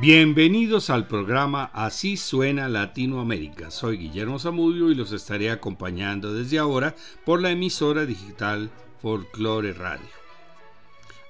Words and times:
Bienvenidos 0.00 0.88
al 0.88 1.06
programa 1.06 1.64
Así 1.74 2.16
suena 2.16 2.70
Latinoamérica. 2.70 3.70
Soy 3.70 3.98
Guillermo 3.98 4.38
Zamudio 4.38 4.90
y 4.90 4.94
los 4.94 5.12
estaré 5.12 5.50
acompañando 5.50 6.32
desde 6.32 6.58
ahora 6.58 6.96
por 7.26 7.42
la 7.42 7.50
emisora 7.50 8.06
digital 8.06 8.70
Folklore 9.02 9.74
Radio. 9.74 10.08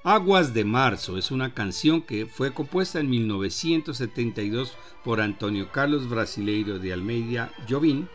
Aguas 0.05 0.53
de 0.53 0.63
Marzo 0.63 1.17
es 1.17 1.31
una 1.31 1.53
canción 1.53 2.01
que 2.01 2.25
fue 2.25 2.53
compuesta 2.53 3.01
en 3.01 3.09
1972 3.09 4.77
por 5.03 5.19
Antonio 5.19 5.69
Carlos 5.73 6.07
Brasileiro 6.07 6.79
de 6.79 6.93
Almeida 6.93 7.51
Jobim, 7.69 8.07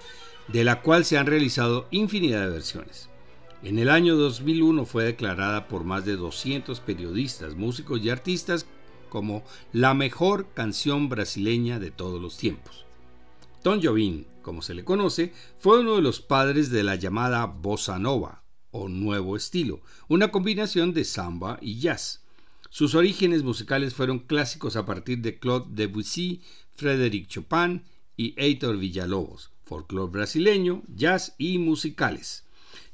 de 0.48 0.64
la 0.64 0.80
cual 0.80 1.04
se 1.04 1.18
han 1.18 1.26
realizado 1.26 1.86
infinidad 1.90 2.46
de 2.46 2.52
versiones. 2.52 3.10
En 3.62 3.78
el 3.78 3.90
año 3.90 4.16
2001 4.16 4.86
fue 4.86 5.04
declarada 5.04 5.68
por 5.68 5.84
más 5.84 6.06
de 6.06 6.16
200 6.16 6.80
periodistas, 6.80 7.56
músicos 7.56 8.00
y 8.00 8.08
artistas 8.08 8.66
como 9.16 9.42
la 9.72 9.94
mejor 9.94 10.52
canción 10.52 11.08
brasileña 11.08 11.78
de 11.78 11.90
todos 11.90 12.20
los 12.20 12.36
tiempos. 12.36 12.84
Tom 13.62 13.80
Jobim, 13.82 14.26
como 14.42 14.60
se 14.60 14.74
le 14.74 14.84
conoce, 14.84 15.32
fue 15.58 15.80
uno 15.80 15.96
de 15.96 16.02
los 16.02 16.20
padres 16.20 16.68
de 16.68 16.82
la 16.82 16.96
llamada 16.96 17.46
bossa 17.46 17.98
nova 17.98 18.44
o 18.72 18.90
nuevo 18.90 19.34
estilo, 19.34 19.80
una 20.08 20.30
combinación 20.30 20.92
de 20.92 21.06
samba 21.06 21.58
y 21.62 21.78
jazz. 21.78 22.26
Sus 22.68 22.94
orígenes 22.94 23.42
musicales 23.42 23.94
fueron 23.94 24.18
clásicos 24.18 24.76
a 24.76 24.84
partir 24.84 25.22
de 25.22 25.38
Claude 25.38 25.68
Debussy, 25.70 26.42
Frédéric 26.74 27.26
Chopin 27.28 27.84
y 28.18 28.34
Heitor 28.36 28.76
Villalobos, 28.76 29.50
folclore 29.64 30.12
brasileño, 30.12 30.82
jazz 30.94 31.34
y 31.38 31.56
musicales. 31.56 32.45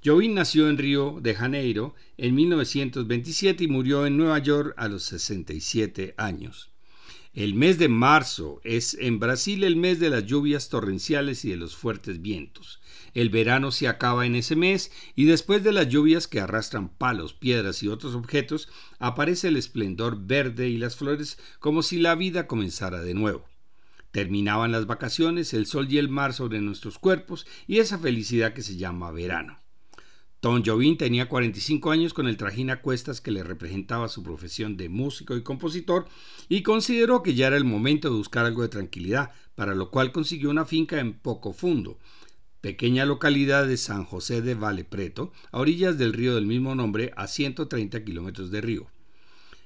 Jobim 0.05 0.34
nació 0.34 0.69
en 0.69 0.78
Río 0.78 1.20
de 1.20 1.33
Janeiro 1.33 1.95
en 2.17 2.34
1927 2.34 3.62
y 3.62 3.69
murió 3.69 4.05
en 4.05 4.17
Nueva 4.17 4.41
York 4.41 4.75
a 4.77 4.89
los 4.89 5.05
67 5.05 6.14
años. 6.17 6.72
El 7.34 7.55
mes 7.55 7.78
de 7.78 7.89
marzo 7.89 8.61
es 8.64 8.95
en 8.95 9.20
Brasil 9.20 9.62
el 9.62 9.77
mes 9.77 10.00
de 10.00 10.11
las 10.11 10.27
lluvias 10.27 10.69
torrenciales 10.70 11.45
y 11.45 11.50
de 11.50 11.56
los 11.56 11.77
fuertes 11.77 12.20
vientos. 12.20 12.80
El 13.14 13.30
verano 13.30 13.70
se 13.70 13.86
acaba 13.86 14.27
en 14.27 14.34
ese 14.34 14.56
mes 14.56 14.91
y 15.14 15.27
después 15.27 15.62
de 15.62 15.70
las 15.70 15.89
lluvias 15.89 16.27
que 16.27 16.41
arrastran 16.41 16.89
palos, 16.89 17.33
piedras 17.33 17.80
y 17.84 17.89
otros 17.89 18.17
objetos, 18.17 18.69
aparece 18.98 19.48
el 19.48 19.56
esplendor 19.56 20.19
verde 20.27 20.69
y 20.69 20.78
las 20.78 20.97
flores 20.97 21.39
como 21.61 21.84
si 21.84 22.00
la 22.00 22.17
vida 22.17 22.48
comenzara 22.48 23.03
de 23.03 23.14
nuevo. 23.14 23.47
Terminaban 24.11 24.73
las 24.73 24.86
vacaciones, 24.86 25.55
el 25.55 25.67
sol 25.67 25.86
y 25.89 25.98
el 25.98 26.08
mar 26.08 26.33
sobre 26.33 26.61
nuestros 26.61 26.98
cuerpos 26.98 27.47
y 27.69 27.78
esa 27.78 28.00
felicidad 28.00 28.53
que 28.53 28.62
se 28.62 28.77
llama 28.77 29.12
verano. 29.12 29.62
Tom 30.43 30.61
Jobim 30.67 30.97
tenía 30.97 31.29
45 31.29 31.93
años 31.93 32.12
con 32.12 32.27
el 32.27 32.37
trajín 32.37 32.71
a 32.71 32.83
cuestas 32.83 33.21
que 33.21 33.31
le 33.31 33.45
representaba 33.45 34.09
su 34.09 34.25
profesión 34.25 34.77
de 34.77 34.89
músico 34.89 35.37
y 35.37 35.45
compositor 35.45 36.09
y 36.48 36.65
consideró 36.65 37.23
que 37.23 37.35
ya 37.35 37.47
era 37.47 37.57
el 37.57 37.65
momento 37.65 38.11
de 38.11 38.17
buscar 38.17 38.45
algo 38.45 38.63
de 38.63 38.69
tranquilidad, 38.69 39.31
para 39.55 39.77
lo 39.77 39.93
cual 39.93 40.11
consiguió 40.11 40.51
una 40.51 40.65
finca 40.65 40.98
en 40.98 41.13
Poco 41.13 41.53
Fundo, 41.53 42.01
pequeña 42.61 43.07
localidad 43.07 43.69
de 43.69 43.77
San 43.77 44.05
José 44.05 44.43
de 44.43 44.57
Vale 44.57 44.83
Preto, 44.83 45.33
a 45.53 45.61
orillas 45.61 45.97
del 45.97 46.13
río 46.13 46.35
del 46.35 46.47
mismo 46.47 46.75
nombre, 46.75 47.13
a 47.17 47.29
130 47.29 48.03
kilómetros 48.03 48.51
de 48.51 48.63
río. 48.63 48.89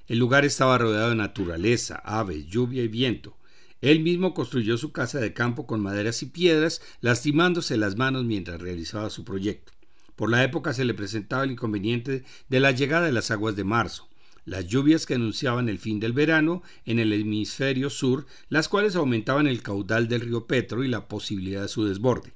El 0.09 0.19
lugar 0.19 0.45
estaba 0.45 0.77
rodeado 0.77 1.09
de 1.09 1.17
naturaleza, 1.17 2.03
aves, 2.05 2.49
lluvia 2.49 2.83
y 2.83 2.89
viento. 2.89 3.35
Él 3.81 4.01
mismo 4.01 4.35
construyó 4.35 4.77
su 4.77 4.93
casa 4.93 5.21
de 5.21 5.33
campo 5.33 5.67
con 5.67 5.81
maderas 5.81 6.23
y 6.23 6.27
piedras, 6.27 6.83
lastimándose 7.01 7.79
las 7.79 7.97
manos 7.97 8.27
mientras 8.27 8.61
realizaba 8.61 9.09
su 9.09 9.25
proyecto. 9.25 9.73
Por 10.17 10.31
la 10.31 10.43
época 10.43 10.73
se 10.73 10.87
le 10.87 10.95
presentaba 10.95 11.45
el 11.45 11.53
inconveniente 11.53 12.25
de 12.49 12.61
la 12.61 12.73
llegada 12.73 13.05
de 13.05 13.13
las 13.13 13.31
aguas 13.31 13.55
de 13.55 13.65
marzo, 13.65 14.09
las 14.47 14.67
lluvias 14.67 15.05
que 15.05 15.15
anunciaban 15.15 15.69
el 15.69 15.79
fin 15.79 16.01
del 16.01 16.15
verano 16.15 16.63
en 16.87 16.99
el 16.99 17.13
hemisferio 17.13 17.91
sur, 17.91 18.27
las 18.49 18.69
cuales 18.69 18.97
aumentaban 18.97 19.47
el 19.47 19.63
caudal 19.63 20.09
del 20.09 20.23
río 20.23 20.47
Petro 20.47 20.85
y 20.85 20.89
la 20.89 21.07
posibilidad 21.07 21.63
de 21.63 21.69
su 21.69 21.85
desborde. 21.85 22.33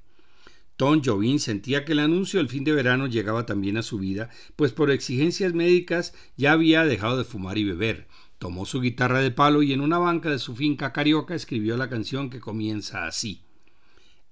Tom 0.77 1.01
Jobim 1.03 1.39
sentía 1.39 1.85
que 1.85 1.93
el 1.93 2.01
anuncio 2.01 2.39
del 2.39 2.49
fin 2.49 2.65
de 2.65 2.73
verano 2.73 3.07
llegaba 3.07 3.47
también 3.47 3.79
a 3.79 3.83
su 3.83 3.99
vida, 3.99 4.29
pues 4.57 4.73
por 4.73 4.91
exigencias 4.91 5.55
médicas 5.55 6.15
ya 6.37 6.53
había 6.53 6.85
dejado 6.85 7.17
de 7.17 7.25
fumar 7.25 7.57
y 7.57 7.65
beber. 7.65 8.09
Tomó 8.39 8.67
su 8.67 8.81
guitarra 8.81 9.21
de 9.21 9.31
palo 9.31 9.63
y 9.63 9.73
en 9.73 9.81
una 9.81 9.99
banca 9.99 10.31
de 10.31 10.39
su 10.39 10.55
finca 10.55 10.93
carioca 10.93 11.35
escribió 11.35 11.77
la 11.77 11.91
canción 11.91 12.29
que 12.29 12.41
comienza 12.41 13.07
así. 13.07 13.43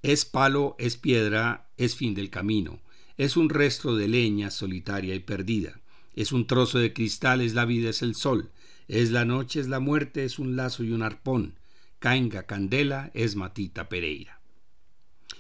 Es 0.03 0.25
palo, 0.25 0.75
es 0.79 0.97
piedra, 0.97 1.71
es 1.77 1.97
fin 1.97 2.15
del 2.15 2.31
camino 2.31 2.81
es 3.19 3.37
un 3.37 3.51
resto 3.51 3.97
de 3.97 4.09
leña 4.09 4.51
solitaria 4.51 5.15
y 5.15 5.19
perdida. 5.19 5.81
Es 6.15 6.33
un 6.33 6.47
trozo 6.47 6.79
de 6.79 6.93
cristal, 6.93 7.41
es 7.41 7.53
la 7.53 7.65
vida, 7.65 7.91
es 7.91 8.01
el 8.03 8.15
sol. 8.15 8.51
Es 8.87 9.11
la 9.11 9.25
noche, 9.25 9.61
es 9.61 9.69
la 9.69 9.81
muerte, 9.81 10.25
es 10.25 10.39
un 10.39 10.57
lazo 10.57 10.85
y 10.85 10.93
un 10.93 11.03
arpón. 11.03 11.57
Cainga 11.99 12.45
Candela 12.45 13.11
es 13.15 13.35
Matita 13.35 13.89
Pereira. 13.89 14.41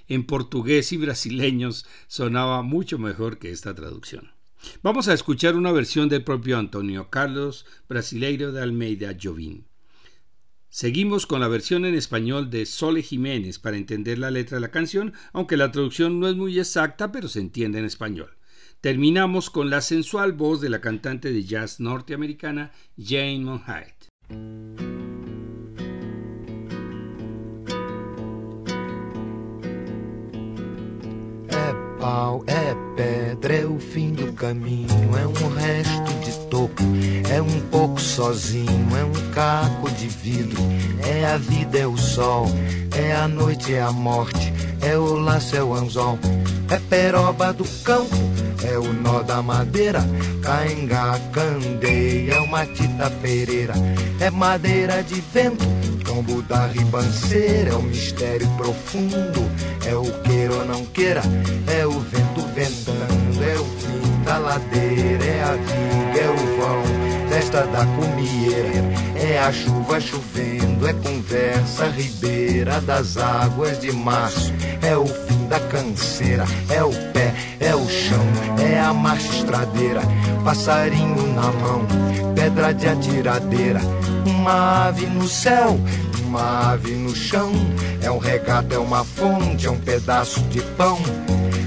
En 0.08 0.24
portugués 0.24 0.92
y 0.92 0.96
brasileños 0.96 1.86
sonaba 2.08 2.62
mucho 2.62 2.98
mejor 2.98 3.38
que 3.38 3.52
esta 3.52 3.74
traducción. 3.74 4.32
Vamos 4.82 5.06
a 5.06 5.14
escuchar 5.14 5.54
una 5.54 5.70
versión 5.70 6.08
del 6.08 6.24
propio 6.24 6.58
Antonio 6.58 7.10
Carlos 7.10 7.64
Brasileiro 7.88 8.50
de 8.50 8.60
Almeida 8.60 9.16
Jovim. 9.20 9.67
Seguimos 10.70 11.26
con 11.26 11.40
la 11.40 11.48
versión 11.48 11.86
en 11.86 11.94
español 11.94 12.50
de 12.50 12.66
Sole 12.66 13.02
Jiménez 13.02 13.58
para 13.58 13.78
entender 13.78 14.18
la 14.18 14.30
letra 14.30 14.56
de 14.56 14.60
la 14.60 14.70
canción, 14.70 15.14
aunque 15.32 15.56
la 15.56 15.72
traducción 15.72 16.20
no 16.20 16.28
es 16.28 16.36
muy 16.36 16.58
exacta, 16.58 17.10
pero 17.10 17.28
se 17.28 17.40
entiende 17.40 17.78
en 17.78 17.86
español. 17.86 18.36
Terminamos 18.82 19.48
con 19.48 19.70
la 19.70 19.80
sensual 19.80 20.34
voz 20.34 20.60
de 20.60 20.68
la 20.68 20.82
cantante 20.82 21.32
de 21.32 21.44
jazz 21.44 21.80
norteamericana 21.80 22.72
Jane 22.98 23.40
Monheit. 23.40 24.08
Pau, 31.98 32.42
é 32.46 32.74
pedra, 32.96 33.54
é 33.54 33.66
o 33.66 33.78
fim 33.78 34.12
do 34.12 34.32
caminho, 34.32 34.88
é 35.16 35.26
um 35.26 35.54
resto 35.54 36.12
de 36.24 36.32
topo, 36.48 36.82
é 37.30 37.42
um 37.42 37.60
pouco 37.70 38.00
sozinho, 38.00 38.96
é 38.96 39.04
um 39.04 39.30
caco 39.32 39.90
de 39.90 40.08
vidro, 40.08 40.60
é 41.06 41.26
a 41.26 41.36
vida, 41.36 41.78
é 41.78 41.86
o 41.86 41.96
sol, 41.96 42.46
é 42.96 43.14
a 43.14 43.28
noite, 43.28 43.74
é 43.74 43.82
a 43.82 43.92
morte, 43.92 44.52
é 44.80 44.96
o 44.96 45.14
laço, 45.14 45.56
é 45.56 45.62
o 45.62 45.74
anzol, 45.74 46.18
é 46.70 46.78
peroba 46.88 47.52
do 47.52 47.64
campo, 47.82 48.16
é 48.64 48.78
o 48.78 48.92
nó 48.92 49.22
da 49.22 49.42
madeira, 49.42 50.00
cainga, 50.42 51.18
candeia, 51.32 52.34
é 52.34 52.40
uma 52.40 52.64
tita 52.66 53.10
pereira, 53.22 53.74
é 54.20 54.30
madeira 54.30 55.02
de 55.02 55.20
vento, 55.32 55.66
tombo 56.08 56.40
da 56.40 56.66
ribanceira, 56.66 57.70
é 57.70 57.74
o 57.74 57.82
mistério 57.82 58.48
profundo, 58.56 59.50
é 59.84 59.94
o 59.94 60.10
queira 60.22 60.54
ou 60.54 60.64
não 60.64 60.86
queira, 60.86 61.20
é 61.66 61.86
o 61.86 62.00
vento 62.00 62.40
ventando, 62.54 63.44
é 63.44 63.58
o 63.58 63.64
fim 63.64 64.22
da 64.24 64.38
ladeira, 64.38 65.22
é 65.22 65.42
a 65.42 65.52
viga, 65.52 66.20
é 66.20 66.30
o 66.30 66.56
vão, 66.56 67.28
festa 67.28 67.66
da 67.66 67.84
comieira, 67.84 68.82
é 69.16 69.38
a 69.38 69.52
chuva 69.52 70.00
chovendo, 70.00 70.88
é 70.88 70.94
conversa 70.94 71.88
ribeira 71.88 72.80
das 72.80 73.18
águas 73.18 73.78
de 73.78 73.92
março, 73.92 74.50
é 74.80 74.96
o 74.96 75.06
fim 75.06 75.46
da 75.46 75.60
canseira, 75.60 76.46
é 76.70 76.82
o 76.82 76.90
pé, 77.12 77.34
é 77.60 77.74
o 77.74 77.86
chão, 77.86 78.26
é 78.58 78.80
a 78.80 78.94
marcha 78.94 79.30
estradeira, 79.36 80.00
passarinho 80.42 81.34
na 81.34 81.52
mão, 81.52 81.86
pedra 82.48 82.72
de 82.72 82.88
atiradeira, 82.88 83.80
uma 84.24 84.86
ave 84.86 85.04
no 85.04 85.28
céu, 85.28 85.78
uma 86.24 86.72
ave 86.72 86.92
no 86.92 87.14
chão, 87.14 87.52
é 88.00 88.10
um 88.10 88.16
regato, 88.16 88.74
é 88.74 88.78
uma 88.78 89.04
fonte, 89.04 89.66
é 89.66 89.70
um 89.70 89.78
pedaço 89.78 90.40
de 90.44 90.62
pão, 90.78 90.98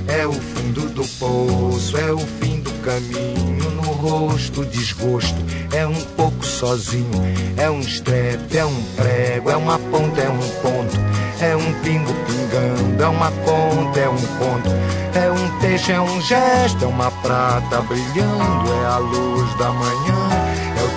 é 0.08 0.26
o 0.26 0.34
fundo 0.34 0.90
do 0.90 1.04
poço, 1.20 1.96
é 1.98 2.12
o 2.12 2.18
fim 2.18 2.62
do 2.62 2.72
caminho, 2.82 3.70
no 3.76 3.92
rosto 3.92 4.66
desgosto, 4.66 5.38
é 5.72 5.86
um 5.86 6.02
pouco 6.16 6.44
sozinho, 6.44 7.22
é 7.58 7.70
um 7.70 7.80
estrepe, 7.80 8.58
é 8.58 8.66
um 8.66 8.84
prego, 8.96 9.52
é 9.52 9.58
uma 9.58 9.78
ponta, 9.78 10.20
é 10.20 10.30
um 10.30 10.50
ponto, 10.64 10.98
é 11.40 11.56
um 11.56 11.74
pingo 11.82 12.12
pingando, 12.26 13.04
é 13.04 13.08
uma 13.08 13.32
conta, 13.32 14.00
é 14.00 14.10
um 14.10 14.16
conto, 14.16 14.70
é 15.14 15.32
um 15.32 15.60
peixe, 15.60 15.92
é 15.92 16.02
um 16.02 16.22
gesto, 16.22 16.86
é 16.86 16.88
uma 16.88 17.12
prata 17.12 17.82
brilhando, 17.82 18.74
é 18.82 18.86
a 18.88 18.98
luz 18.98 19.54
da 19.60 19.72
manhã 19.72 20.31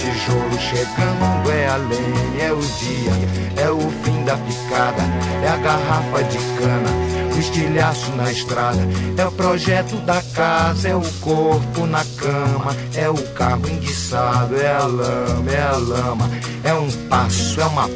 tijolo 0.05 0.59
chegando, 0.59 1.51
é 1.51 1.67
a 1.67 1.77
lenha, 1.77 2.45
é 2.45 2.53
o 2.53 2.61
dia, 2.61 3.63
é 3.65 3.71
o 3.71 3.81
fim 4.03 4.25
da 4.25 4.37
picada, 4.37 5.03
é 5.43 5.49
a 5.49 5.57
garrafa 5.57 6.23
de 6.25 6.39
cana, 6.59 7.35
o 7.35 7.39
estilhaço 7.39 8.13
na 8.13 8.31
estrada, 8.31 8.87
é 9.17 9.27
o 9.27 9.33
projeto 9.33 9.97
da 10.05 10.21
casa, 10.35 10.89
é 10.89 10.95
o 10.95 11.03
corpo 11.21 11.87
na 11.87 12.05
cama, 12.17 12.77
é 12.95 13.09
o 13.09 13.17
carro 13.35 13.67
enguiçado, 13.69 14.57
é 14.61 14.75
a 14.75 14.85
lama, 14.85 15.51
é 15.51 15.63
a 15.63 15.77
lama, 15.77 16.31
é 16.63 16.75
um 16.75 16.91
passo, 17.09 17.61
é 17.61 17.65
uma 17.67 17.89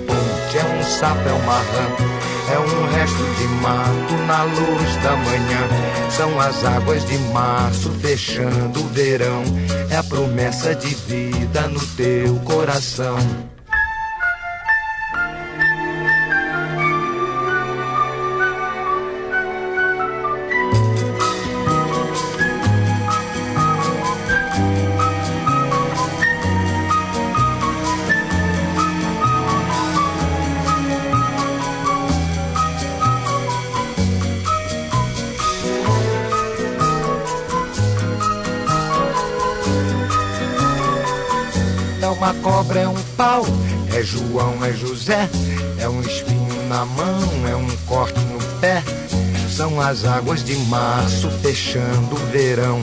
é 0.56 0.64
um 0.64 0.82
sapo, 0.82 1.28
é 1.28 1.32
uma 1.32 1.58
rampa. 1.58 2.18
É 2.50 2.58
um 2.58 2.86
resto 2.92 3.22
de 3.36 3.46
mato 3.60 4.14
na 4.26 4.44
luz 4.44 4.96
da 5.02 5.16
manhã. 5.16 5.68
São 6.10 6.40
as 6.40 6.64
águas 6.64 7.04
de 7.04 7.18
março 7.32 7.90
fechando 8.00 8.80
o 8.80 8.88
verão. 8.88 9.42
É 9.90 9.96
a 9.96 10.02
promessa 10.02 10.74
de 10.74 10.94
vida 10.94 11.68
no 11.68 11.80
teu 11.88 12.36
coração. 12.36 13.18
Uma 42.18 42.34
cobra, 42.34 42.80
é 42.80 42.88
um 42.88 43.00
pau, 43.16 43.44
é 43.94 44.02
João, 44.02 44.64
é 44.64 44.72
José, 44.72 45.28
é 45.78 45.88
um 45.88 46.00
espinho 46.00 46.68
na 46.68 46.84
mão, 46.84 47.48
é 47.48 47.54
um 47.54 47.68
corte 47.86 48.18
no 48.20 48.38
pé. 48.60 48.82
São 49.48 49.80
as 49.80 50.04
águas 50.04 50.44
de 50.44 50.56
março 50.66 51.30
fechando 51.40 52.16
o 52.16 52.26
verão. 52.32 52.82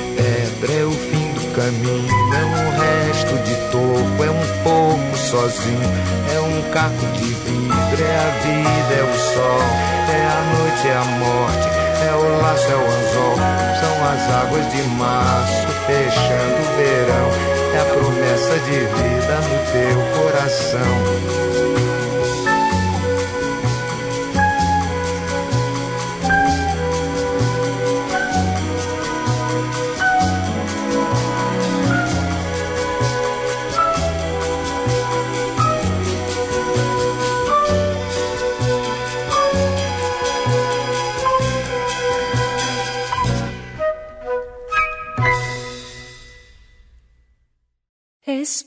caminho 1.51 2.33
é 2.33 2.45
um 2.45 2.69
resto 2.79 3.35
de 3.43 3.55
toco, 3.71 4.23
é 4.23 4.31
um 4.31 4.63
pouco 4.63 5.17
sozinho, 5.17 5.91
é 6.33 6.39
um 6.39 6.61
caco 6.71 7.05
de 7.13 7.25
vidro, 7.25 8.03
é 8.03 8.17
a 8.17 8.29
vida, 8.41 8.93
é 8.95 9.03
o 9.03 9.13
sol, 9.33 9.61
é 10.09 10.21
a 10.27 10.41
noite, 10.55 10.87
é 10.87 10.95
a 10.95 11.03
morte, 11.03 11.67
é 12.07 12.13
o 12.15 12.41
laço, 12.41 12.67
é 12.71 12.75
o 12.75 12.85
anzol, 12.85 13.35
são 13.79 13.95
as 14.07 14.23
águas 14.43 14.71
de 14.71 14.81
março 14.97 15.67
fechando 15.85 16.59
o 16.59 16.69
verão, 16.77 17.29
é 17.73 17.79
a 17.79 17.85
promessa 17.85 18.55
de 18.65 18.79
vida 18.79 19.35
no 19.41 19.57
teu 19.71 19.97
coração. 20.21 21.70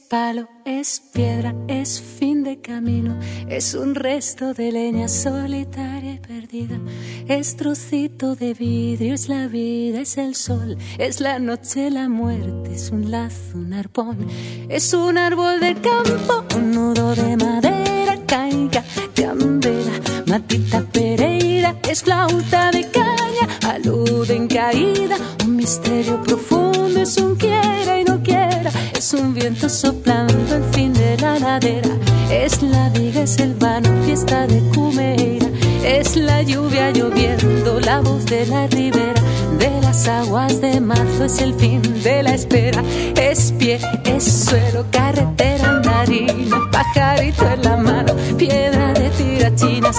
Palo, 0.09 0.49
es 0.65 1.03
piedra, 1.13 1.55
es 1.69 2.01
fin 2.01 2.43
de 2.43 2.61
camino, 2.61 3.19
es 3.49 3.75
un 3.75 3.95
resto 3.95 4.55
de 4.55 4.73
leña 4.73 5.09
solitaria 5.09 6.15
y 6.15 6.19
perdida, 6.19 6.79
es 7.29 7.57
trocito 7.57 8.35
de 8.35 8.55
vidrio, 8.55 9.15
es 9.15 9.29
la 9.29 9.47
vida, 9.47 10.01
es 10.01 10.19
el 10.19 10.35
sol, 10.35 10.77
es 10.99 11.21
la 11.21 11.39
noche, 11.39 11.91
la 11.91 12.09
muerte, 12.09 12.75
es 12.75 12.91
un 12.91 13.11
lazo, 13.11 13.57
un 13.59 13.73
arpón, 13.73 14.27
es 14.69 14.93
un 14.95 15.19
árbol 15.19 15.61
de 15.61 15.75
campo, 15.75 16.45
un 16.57 16.73
nudo 16.73 17.15
de 17.15 17.37
madera, 17.37 18.19
caiga, 18.27 18.85
candela, 19.15 20.01
matita 20.27 20.83
pereira, 20.83 21.77
es 21.89 22.03
flauta 22.03 22.71
de 22.71 22.89
caña, 22.91 23.49
alude 23.69 24.37
en 24.37 24.49
caída, 24.49 25.17
un 25.45 25.57
misterio 25.57 26.23
profundo, 26.23 26.74
un 29.15 29.35
viento 29.35 29.69
soplando 29.69 30.57
el 30.57 30.65
fin 30.73 30.93
de 30.93 31.17
la 31.19 31.39
ladera. 31.39 31.91
Es 32.31 32.63
la 32.63 32.89
viga, 32.91 33.23
es 33.23 33.39
el 33.39 33.55
vano, 33.55 33.89
fiesta 34.05 34.47
de 34.47 34.61
Cumeira. 34.75 35.47
Es 35.85 36.17
la 36.17 36.43
lluvia 36.43 36.91
lloviendo, 36.91 37.81
la 37.81 38.01
voz 38.01 38.25
de 38.27 38.47
la 38.47 38.67
ribera. 38.67 39.21
De 39.59 39.71
las 39.83 40.09
aguas 40.09 40.61
de 40.61 40.81
marzo 40.81 41.25
es 41.25 41.41
el 41.41 41.55
fin 41.55 41.83
de 42.03 42.23
la 42.23 42.35
espera. 42.35 42.83
Es 43.21 43.53
pie, 43.53 43.79
es 44.05 44.25
suelo, 44.25 44.87
carretera, 44.91 45.69
andarina. 45.69 46.59
Pajarito 46.73 47.49
en 47.49 47.63
la 47.63 47.77
mano, 47.77 48.15
piedra 48.37 48.93
de 48.95 49.11
tirachinas. 49.11 49.97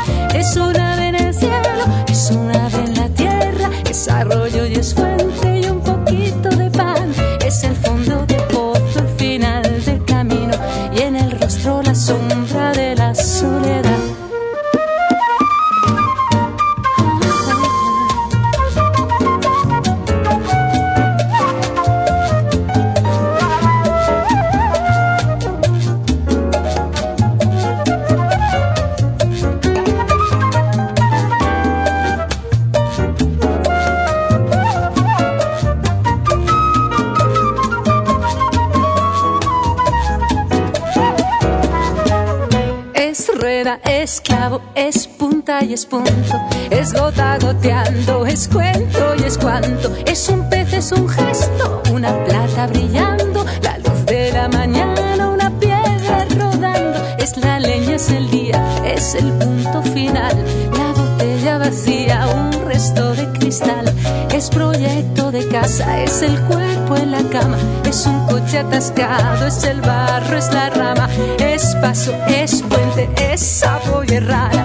Es 45.75 45.85
punto, 45.85 46.39
es 46.69 46.93
gota 46.93 47.37
goteando, 47.37 48.25
es 48.25 48.47
cuento 48.47 49.13
y 49.19 49.23
es 49.23 49.37
cuanto, 49.37 49.93
es 50.05 50.29
un 50.29 50.49
pez, 50.49 50.71
es 50.71 50.93
un 50.93 51.05
gesto, 51.09 51.83
una 51.91 52.13
plata 52.23 52.67
brillando, 52.67 53.45
la 53.61 53.77
luz 53.79 54.05
de 54.05 54.31
la 54.31 54.47
mañana, 54.47 55.27
una 55.27 55.49
piedra 55.59 56.25
rodando, 56.29 56.97
es 57.17 57.35
la 57.35 57.59
leña, 57.59 57.95
es 57.95 58.09
el 58.09 58.31
día, 58.31 58.63
es 58.85 59.15
el 59.15 59.29
punto 59.33 59.81
final, 59.81 60.33
la 60.71 60.93
botella 60.93 61.57
vacía, 61.57 62.25
un 62.27 62.65
resto 62.65 63.13
de 63.13 63.29
cristal, 63.37 63.93
es 64.33 64.49
proyecto 64.49 65.29
de 65.31 65.45
casa, 65.49 66.01
es 66.01 66.21
el 66.21 66.39
cuerpo 66.43 66.95
en 66.95 67.11
la 67.11 67.23
cama, 67.23 67.57
es 67.83 68.05
un 68.05 68.25
coche 68.27 68.59
atascado, 68.59 69.45
es 69.45 69.61
el 69.65 69.81
barro, 69.81 70.37
es 70.37 70.53
la 70.53 70.69
rama, 70.69 71.09
es 71.39 71.75
paso, 71.81 72.13
es 72.29 72.61
puente, 72.61 73.09
es 73.33 73.41
sapo 73.41 74.03
y 74.05 74.19
rara, 74.19 74.64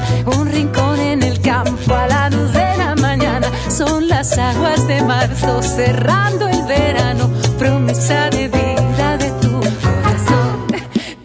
las 4.20 4.36
aguas 4.36 4.86
de 4.86 5.00
marzo 5.02 5.62
cerrando 5.62 6.46
el 6.46 6.62
verano, 6.64 7.30
promesa 7.58 8.28
de 8.28 8.48
vida 8.48 9.16
de 9.16 9.30
tu 9.40 9.50
corazón, 9.80 10.66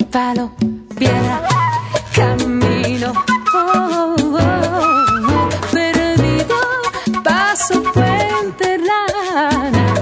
palo, 0.09 0.53
piedra, 0.97 1.41
camino. 2.15 3.11
Oh, 3.53 4.15
oh, 4.17 4.37
oh, 5.27 5.49
perdido, 5.73 6.55
paso, 7.21 7.83
puente, 7.83 8.77
rana, 8.87 9.93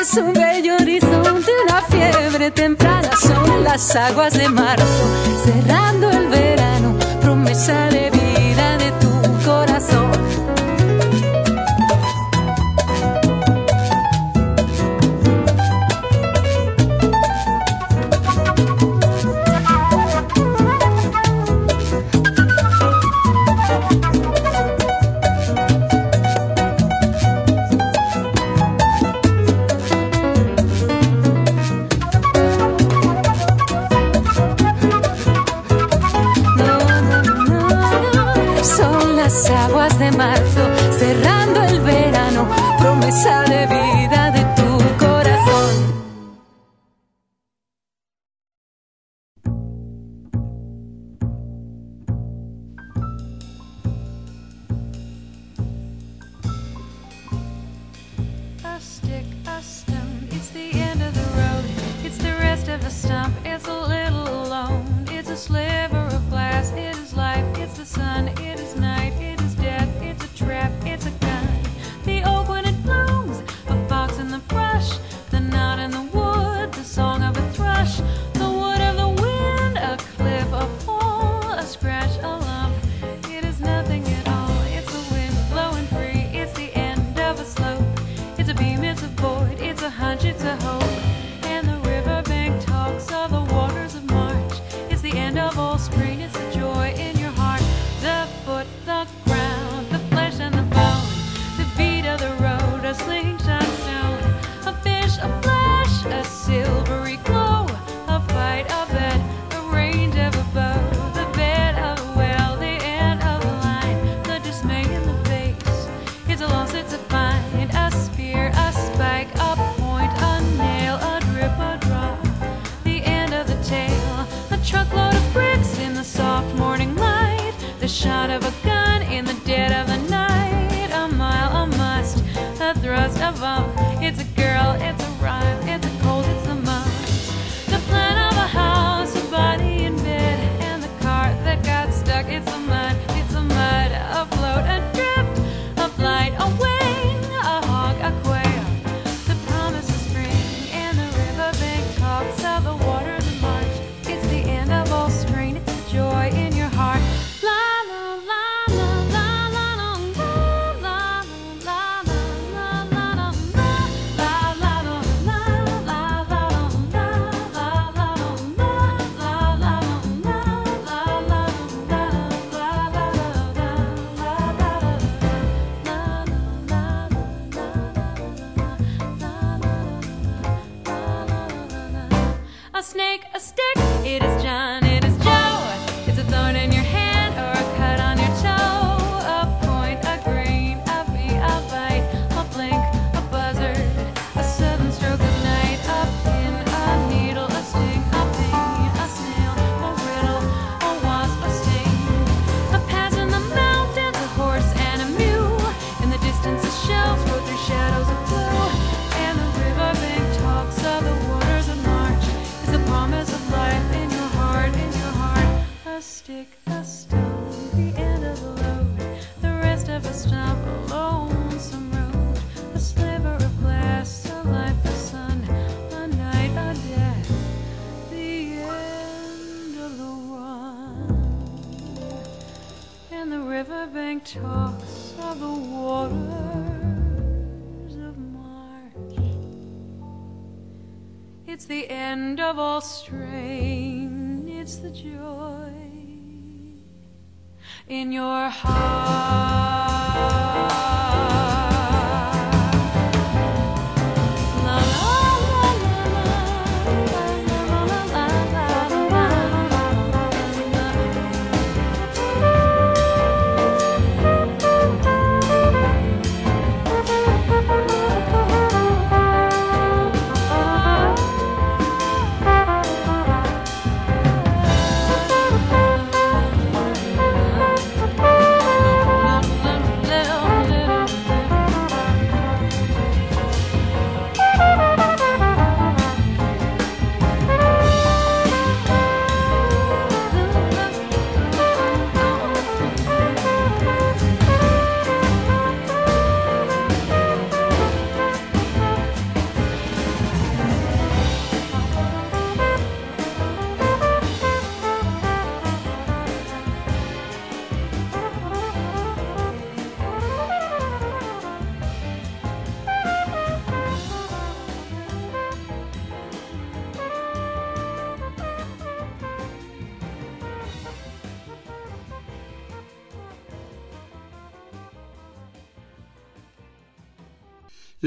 es 0.00 0.14
un 0.14 0.32
bello 0.32 0.76
horizonte, 0.76 1.50
una 1.66 1.82
fiebre 1.82 2.52
temprana, 2.52 3.10
son 3.20 3.64
las 3.64 3.96
aguas 3.96 4.34
de 4.34 4.48
marzo 4.48 5.04
cerrando 5.44 5.85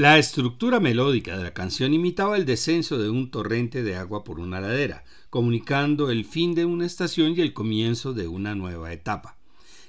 La 0.00 0.16
estructura 0.16 0.80
melódica 0.80 1.36
de 1.36 1.44
la 1.44 1.52
canción 1.52 1.92
imitaba 1.92 2.38
el 2.38 2.46
descenso 2.46 2.96
de 2.96 3.10
un 3.10 3.30
torrente 3.30 3.82
de 3.82 3.96
agua 3.96 4.24
por 4.24 4.40
una 4.40 4.58
ladera, 4.58 5.04
comunicando 5.28 6.10
el 6.10 6.24
fin 6.24 6.54
de 6.54 6.64
una 6.64 6.86
estación 6.86 7.34
y 7.36 7.42
el 7.42 7.52
comienzo 7.52 8.14
de 8.14 8.26
una 8.26 8.54
nueva 8.54 8.94
etapa. 8.94 9.36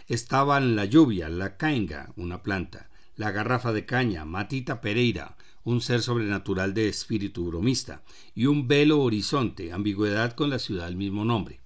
Estaban 0.10 0.76
la 0.76 0.84
lluvia, 0.84 1.30
la 1.30 1.56
cainga, 1.56 2.12
una 2.18 2.44
planta, 2.44 2.90
la 3.16 3.32
garrafa 3.32 3.72
de 3.72 3.86
caña, 3.86 4.26
Matita 4.26 4.82
Pereira, 4.82 5.38
un 5.64 5.80
ser 5.80 6.02
sobrenatural 6.02 6.74
de 6.74 6.90
espíritu 6.90 7.46
bromista, 7.46 8.04
y 8.36 8.48
un 8.48 8.68
velo 8.68 9.00
horizonte, 9.00 9.72
ambigüedad 9.72 10.34
con 10.34 10.50
la 10.50 10.60
ciudad 10.60 10.88
del 10.88 10.98
mismo 10.98 11.24
nombre. 11.24 11.61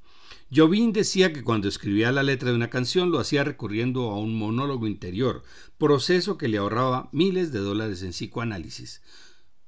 Jobim 0.56 0.94
decía 0.94 1.34
que 1.34 1.44
cuando 1.44 1.68
escribía 1.68 2.14
la 2.14 2.24
letra 2.24 2.50
de 2.50 2.56
una 2.56 2.70
canción 2.70 3.12
lo 3.12 3.20
hacía 3.20 3.44
recurriendo 3.44 4.10
a 4.12 4.20
un 4.20 4.38
monólogo 4.38 4.88
interior, 4.88 5.44
proceso 5.78 6.38
que 6.38 6.48
le 6.48 6.60
ahorraba 6.60 7.10
miles 7.12 7.52
de 7.52 7.60
dólares 7.60 8.04
en 8.04 8.12
psicoanálisis. 8.12 9.02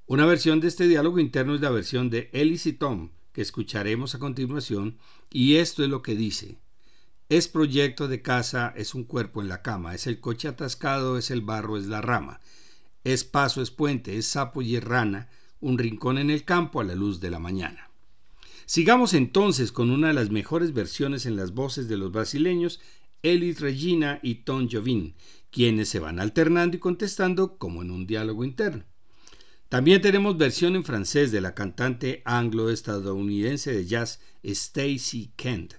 Una 0.05 0.25
versión 0.25 0.61
de 0.61 0.69
este 0.69 0.87
diálogo 0.87 1.19
interno 1.19 1.55
es 1.55 1.61
la 1.61 1.71
versión 1.71 2.09
de 2.09 2.29
Ellis 2.31 2.67
y 2.67 2.73
Tom, 2.73 3.09
que 3.33 3.41
escucharemos 3.41 4.15
a 4.15 4.19
continuación, 4.19 4.97
y 5.29 5.55
esto 5.55 5.83
es 5.83 5.89
lo 5.89 6.01
que 6.01 6.15
dice. 6.15 6.57
Es 7.27 7.49
proyecto 7.49 8.07
de 8.07 8.21
casa, 8.21 8.73
es 8.77 8.95
un 8.95 9.03
cuerpo 9.03 9.41
en 9.41 9.49
la 9.49 9.61
cama, 9.61 9.93
es 9.93 10.07
el 10.07 10.21
coche 10.21 10.47
atascado, 10.47 11.17
es 11.17 11.31
el 11.31 11.41
barro, 11.41 11.77
es 11.77 11.87
la 11.87 11.99
rama. 11.99 12.39
Es 13.03 13.25
paso, 13.25 13.61
es 13.61 13.71
puente, 13.71 14.17
es 14.17 14.27
sapo 14.27 14.61
y 14.61 14.77
es 14.77 14.83
rana, 14.85 15.27
un 15.59 15.77
rincón 15.77 16.17
en 16.17 16.29
el 16.29 16.45
campo 16.45 16.79
a 16.79 16.85
la 16.85 16.95
luz 16.95 17.19
de 17.19 17.29
la 17.29 17.39
mañana. 17.39 17.86
Sigamos 18.69 19.13
entonces 19.13 19.71
con 19.71 19.91
una 19.91 20.09
de 20.09 20.13
las 20.13 20.29
mejores 20.29 20.73
versiones 20.73 21.25
en 21.25 21.37
las 21.37 21.53
voces 21.53 21.87
de 21.87 21.95
los 21.95 22.11
brasileños, 22.11 22.81
Elis 23.23 23.61
Regina 23.61 24.19
y 24.21 24.43
Tom 24.43 24.67
Jobim, 24.69 25.13
quienes 25.51 25.87
se 25.87 25.99
van 25.99 26.19
alternando 26.19 26.75
y 26.75 26.79
contestando 26.81 27.57
como 27.57 27.81
en 27.81 27.91
un 27.91 28.05
diálogo 28.05 28.43
interno. 28.43 28.83
También 29.69 30.01
tenemos 30.01 30.37
versión 30.37 30.75
en 30.75 30.83
francés 30.83 31.31
de 31.31 31.39
la 31.39 31.55
cantante 31.55 32.21
anglo-estadounidense 32.25 33.71
de 33.71 33.85
jazz 33.85 34.19
Stacy 34.43 35.31
Kent. 35.37 35.75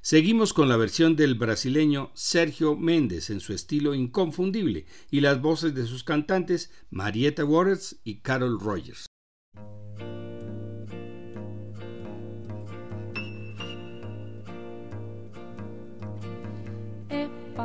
Seguimos 0.00 0.52
con 0.52 0.68
la 0.68 0.76
versión 0.76 1.16
del 1.16 1.34
brasileño 1.34 2.12
Sergio 2.14 2.76
Méndez 2.76 3.28
en 3.30 3.40
su 3.40 3.52
estilo 3.52 3.92
inconfundible 3.96 4.86
y 5.10 5.20
las 5.20 5.42
voces 5.42 5.74
de 5.74 5.84
sus 5.84 6.04
cantantes 6.04 6.70
Marietta 6.90 7.44
Waters 7.44 7.96
y 8.04 8.20
Carol 8.20 8.60
Rogers. 8.60 9.07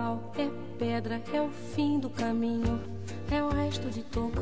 Pau, 0.04 0.20
é 0.38 0.50
pedra, 0.78 1.22
é 1.34 1.42
o 1.42 1.50
fim 1.50 1.98
do 1.98 2.10
caminho. 2.10 2.82
É 3.32 3.42
o 3.42 3.50
resto 3.50 3.90
de 3.90 4.04
toco, 4.04 4.42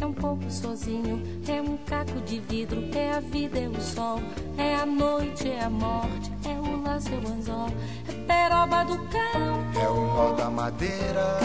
é 0.00 0.06
um 0.06 0.12
pouco 0.12 0.50
sozinho. 0.50 1.22
É 1.46 1.60
um 1.60 1.76
caco 1.76 2.20
de 2.22 2.40
vidro, 2.40 2.82
é 2.94 3.12
a 3.12 3.20
vida, 3.20 3.58
é 3.58 3.68
o 3.68 3.80
sol. 3.80 4.18
É 4.56 4.74
a 4.76 4.86
noite, 4.86 5.48
é 5.48 5.62
a 5.62 5.70
morte, 5.70 6.32
é 6.44 6.58
o 6.58 6.82
laço, 6.82 7.08
é 7.10 7.16
o 7.16 7.32
anzol. 7.32 7.68
É 8.08 8.12
peroba 8.26 8.84
do 8.84 8.96
campo, 9.08 9.78
É 9.78 9.88
o 9.88 10.06
nó 10.06 10.32
da 10.32 10.50
madeira, 10.50 11.38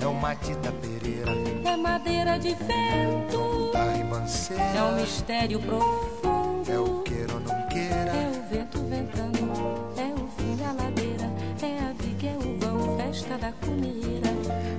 é 0.00 0.06
o 0.06 0.14
Matita 0.14 0.72
Pereira, 0.72 1.32
É 1.64 1.76
madeira 1.76 2.38
de 2.38 2.54
vento, 2.54 3.72
da 3.72 3.80
é 3.80 3.84
um 3.84 3.96
ribanceira, 3.96 4.92
mistério 5.00 5.60
profundo. 5.60 6.70
é 6.70 6.78
o 6.78 7.02
queira 7.02 7.15
da 13.38 13.52
comida. 13.64 14.28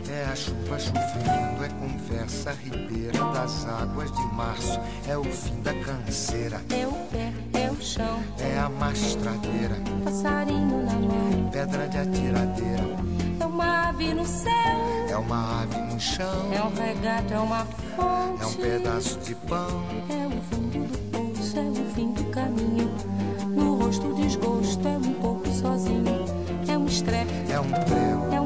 é 0.10 0.26
a 0.32 0.36
chuva 0.36 0.80
chovendo, 0.80 1.64
é 1.64 1.70
conversa 1.80 2.52
ribeira 2.64 3.20
das 3.34 3.66
águas 3.68 4.12
de 4.12 4.26
março, 4.36 4.80
é 5.08 5.18
o 5.18 5.24
fim 5.24 5.62
da 5.62 5.74
canseira, 5.74 6.62
É 6.70 6.88
o 6.88 6.92
pé, 7.12 7.32
é 7.54 7.72
o 7.72 7.82
chão, 7.82 8.20
é 8.40 8.58
a 8.60 8.70
mastradeira, 8.70 9.76
passarinho 10.04 10.84
na 10.86 10.94
mão. 10.94 11.50
pedra 11.52 11.88
de 11.88 11.98
atiradeira, 11.98 12.84
É 13.40 13.46
uma 13.46 13.90
ave 13.90 14.14
no 14.14 14.26
céu, 14.26 14.52
é 15.10 15.18
uma 15.18 15.62
ave 15.64 15.78
no 15.94 16.00
chão, 16.00 16.54
é 16.54 16.62
um 16.62 16.74
regato, 16.74 17.34
é 17.34 17.40
uma 17.40 17.66
fonte. 17.96 18.44
é 18.44 18.46
um 18.46 18.54
pedaço 18.54 19.20
de 19.20 19.36
pão, 19.36 19.84
É 20.10 20.28
o 20.28 20.42
fundo 20.42 20.88
do 20.88 20.98
poço, 21.12 21.58
é 21.60 21.62
o 21.62 21.86
fim 21.94 22.12
do 22.14 22.24
caminho. 22.26 22.90
No 23.50 23.76
rosto 23.76 24.14
desgosto, 24.16 24.88
é 24.88 24.98
um 24.98 25.14
pouco 25.14 25.48
sozinho. 25.50 26.26
É 26.68 26.78
um 26.78 26.86
estrepe, 26.86 27.32
é 27.52 27.60
um 27.60 27.70
prego, 27.70 28.34
é 28.34 28.37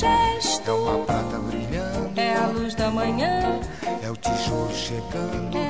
gesto. 0.00 0.70
é 0.70 0.72
uma 0.72 1.04
prata 1.04 1.38
brilhando, 1.38 2.10
É 2.16 2.34
a 2.34 2.46
luz 2.46 2.74
da 2.74 2.90
manhã, 2.90 3.60
é 4.02 4.10
o 4.10 4.16
tijolo 4.16 4.72
chegando, 4.72 5.56
é 5.56 5.69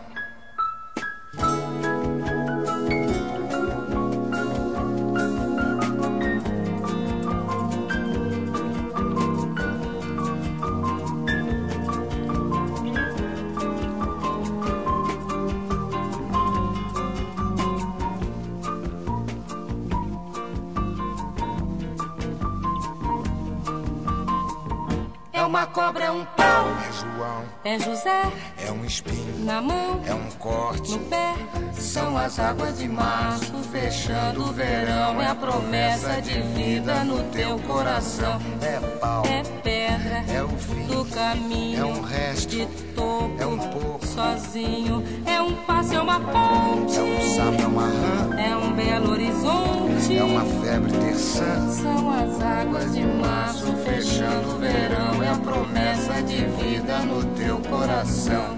Uma 25.51 25.67
cobra, 25.67 26.05
é 26.05 26.11
um 26.11 26.23
pau. 26.23 26.65
É 26.87 26.91
João, 26.93 27.43
É 27.65 27.77
José 27.77 28.31
é 28.65 28.71
um 28.71 28.85
espinho, 28.85 29.43
na 29.43 29.61
mão, 29.61 30.01
é 30.07 30.13
um 30.13 30.31
corte. 30.39 30.91
no 30.91 30.99
pé. 30.99 31.35
São 31.73 32.17
as 32.17 32.39
águas 32.39 32.77
de 32.77 32.87
março, 32.87 33.51
fechando 33.69 34.43
o 34.43 34.53
verão. 34.53 35.21
É 35.21 35.27
a 35.27 35.35
promessa 35.35 36.21
de 36.21 36.41
vida 36.41 37.03
no 37.03 37.21
teu 37.31 37.59
coração. 37.59 38.39
É 38.61 38.79
pau, 39.01 39.23
É 39.25 39.43
pedra 39.63 40.23
é 40.33 40.43
o 40.43 40.49
fim, 40.49 40.85
do 40.87 41.03
caminho. 41.05 41.79
é 41.81 41.85
um 41.85 42.01
resto, 42.01 42.49
de 42.49 42.65
topo, 42.95 43.35
é 43.39 43.45
um 43.45 43.57
pouco. 43.57 44.05
sozinho. 44.07 45.03
É 45.25 45.41
um 45.41 45.55
passo, 45.65 45.93
é 45.95 46.01
uma 46.01 46.19
ponte. 46.19 46.97
é 46.97 47.01
um 47.01 47.21
sapo, 47.35 47.61
é 47.61 47.67
uma 47.67 47.87
rã, 47.87 48.35
É 48.39 48.55
um 48.55 48.71
belo 48.73 49.11
horizonte. 49.11 50.17
é 50.17 50.23
uma 50.23 50.45
febre 50.63 50.91
terçã. 50.91 51.67
São 51.71 52.09
as 52.11 52.41
águas 52.41 52.93
de 52.93 53.01
março 53.05 53.71
Fechando 53.83 54.55
o 54.55 54.59
verão, 54.59 55.23
é 55.23 55.29
a 55.29 55.35
promessa 55.37 56.21
de 56.23 56.45
vida 56.45 56.99
no 56.99 57.23
teu 57.35 57.57
coração. 57.59 58.57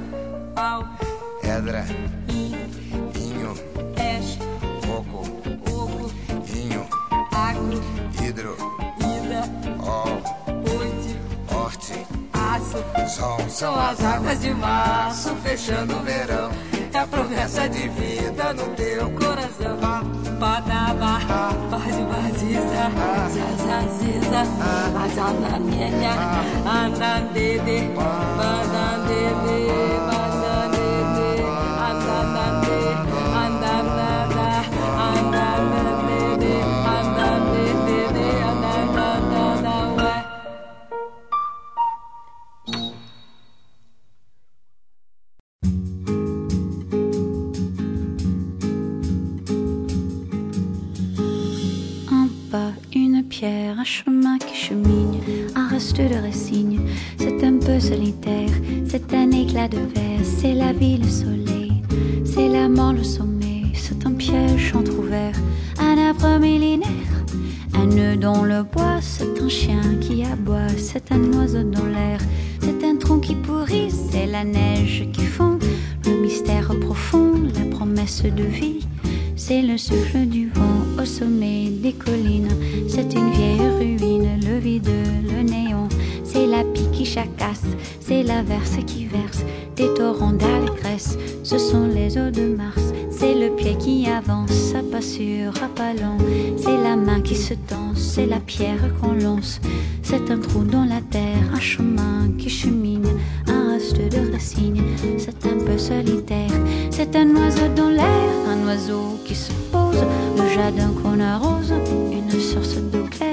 Pau, 0.55 0.83
Edra, 1.41 1.85
in, 2.29 2.53
inho, 3.19 3.53
es, 3.97 4.37
coco, 4.85 5.23
ovo, 5.71 6.11
inho, 6.55 6.85
agro, 7.31 7.81
hidro, 8.21 8.55
oite, 9.83 11.19
horte, 11.53 12.05
aço. 12.33 12.83
São 13.49 13.79
as 13.79 14.03
águas 14.03 14.39
de 14.41 14.53
março 14.53 15.35
fechando 15.43 15.95
o 15.95 15.99
verão. 15.99 16.51
É 16.93 16.99
a 16.99 17.07
promessa 17.07 17.67
de 17.67 17.87
vida 17.89 18.53
no 18.53 18.67
teu 18.75 19.09
coração. 19.11 19.77
Badaba, 20.39 21.19
bade 21.71 22.03
badiza, 22.03 22.91
zazaziza, 23.33 24.41
azananenha, 25.03 26.13
andandede, 26.65 27.89
bandandede, 27.95 28.23
bandandede, 28.37 30.22
un 53.45 53.83
chemin 53.83 54.37
qui 54.37 54.55
chemine, 54.55 55.19
un 55.55 55.67
reste 55.67 55.97
de 55.97 56.15
résigne. 56.21 56.79
C'est 57.17 57.43
un 57.43 57.57
peu 57.57 57.79
solitaire, 57.79 58.49
c'est 58.87 59.13
un 59.13 59.31
éclat 59.31 59.67
de 59.67 59.77
verre, 59.77 60.23
c'est 60.23 60.53
la 60.53 60.71
vie, 60.71 60.97
le 60.97 61.09
soleil, 61.09 61.83
c'est 62.23 62.47
la 62.47 62.69
mort, 62.69 62.93
le 62.93 63.03
sommeil. 63.03 63.71
C'est 63.73 64.05
un 64.05 64.13
piège 64.13 64.73
entrouvert, 64.75 65.35
un 65.77 65.97
arbre 65.97 66.39
millénaire, 66.39 66.87
un 67.73 67.87
nœud 67.87 68.15
dans 68.15 68.43
le 68.43 68.63
bois, 68.63 68.99
c'est 69.01 69.41
un 69.41 69.49
chien 69.49 69.81
qui 69.99 70.23
aboie, 70.23 70.69
c'est 70.77 71.11
un 71.11 71.33
oiseau 71.33 71.63
dans 71.63 71.85
l'air, 71.85 72.19
c'est 72.61 72.83
un 72.85 72.95
tronc 72.95 73.19
qui 73.19 73.35
pourrit, 73.35 73.91
c'est 73.91 74.25
la 74.25 74.45
neige 74.45 75.05
qui 75.11 75.25
fond, 75.25 75.59
le 76.05 76.21
mystère 76.21 76.73
profond, 76.79 77.33
la 77.55 77.65
promesse 77.75 78.23
de 78.23 78.43
vie. 78.43 78.87
C'est 79.35 79.61
le 79.61 79.77
souffle 79.77 80.25
du 80.27 80.47
vent 80.49 81.01
au 81.01 81.05
sommet 81.05 81.69
des 81.69 81.91
collines. 81.91 82.47
C'est 82.87 83.13
une 83.13 83.32
ruine, 83.77 84.39
le 84.45 84.57
vide, 84.57 84.89
le 85.23 85.41
néon. 85.41 85.87
C'est 86.23 86.47
la 86.47 86.63
pie 86.63 86.89
qui 86.91 87.05
chacasse, 87.05 87.65
c'est 87.99 88.23
l'averse 88.23 88.77
qui 88.87 89.05
verse 89.05 89.43
des 89.75 89.93
torrents 89.93 90.33
d'allégresse. 90.33 91.17
Ce 91.43 91.57
sont 91.57 91.87
les 91.87 92.17
eaux 92.17 92.31
de 92.31 92.55
Mars. 92.55 92.93
C'est 93.09 93.35
le 93.35 93.55
pied 93.55 93.75
qui 93.77 94.07
avance, 94.07 94.73
à 94.75 94.83
pas 94.91 95.01
sûr, 95.01 95.53
à 95.63 95.67
pas 95.67 95.93
long. 95.93 96.17
C'est 96.57 96.77
la 96.77 96.95
main 96.95 97.21
qui 97.21 97.35
se 97.35 97.53
tend, 97.53 97.93
c'est 97.95 98.25
la 98.25 98.39
pierre 98.39 98.93
qu'on 98.99 99.13
lance. 99.13 99.61
C'est 100.01 100.29
un 100.29 100.37
trou 100.37 100.63
dans 100.63 100.85
la 100.85 101.01
terre, 101.01 101.43
un 101.53 101.59
chemin 101.59 102.29
qui 102.37 102.49
chemine, 102.49 103.07
un 103.47 103.73
reste 103.73 103.97
de 103.97 104.31
racines. 104.31 104.83
C'est 105.17 105.45
un 105.45 105.63
peu 105.65 105.77
solitaire, 105.77 106.51
c'est 106.89 107.15
un 107.15 107.29
oiseau 107.35 107.67
dans 107.75 107.89
l'air, 107.89 108.29
un 108.47 108.67
oiseau 108.67 109.19
qui 109.25 109.35
se 109.35 109.51
pose, 109.71 110.03
le 110.37 110.49
jardin 110.53 110.91
qu'on 111.01 111.19
arrose, 111.19 111.73
une 112.11 112.39
source 112.39 112.75
d'eau 112.75 113.05
claire, 113.09 113.32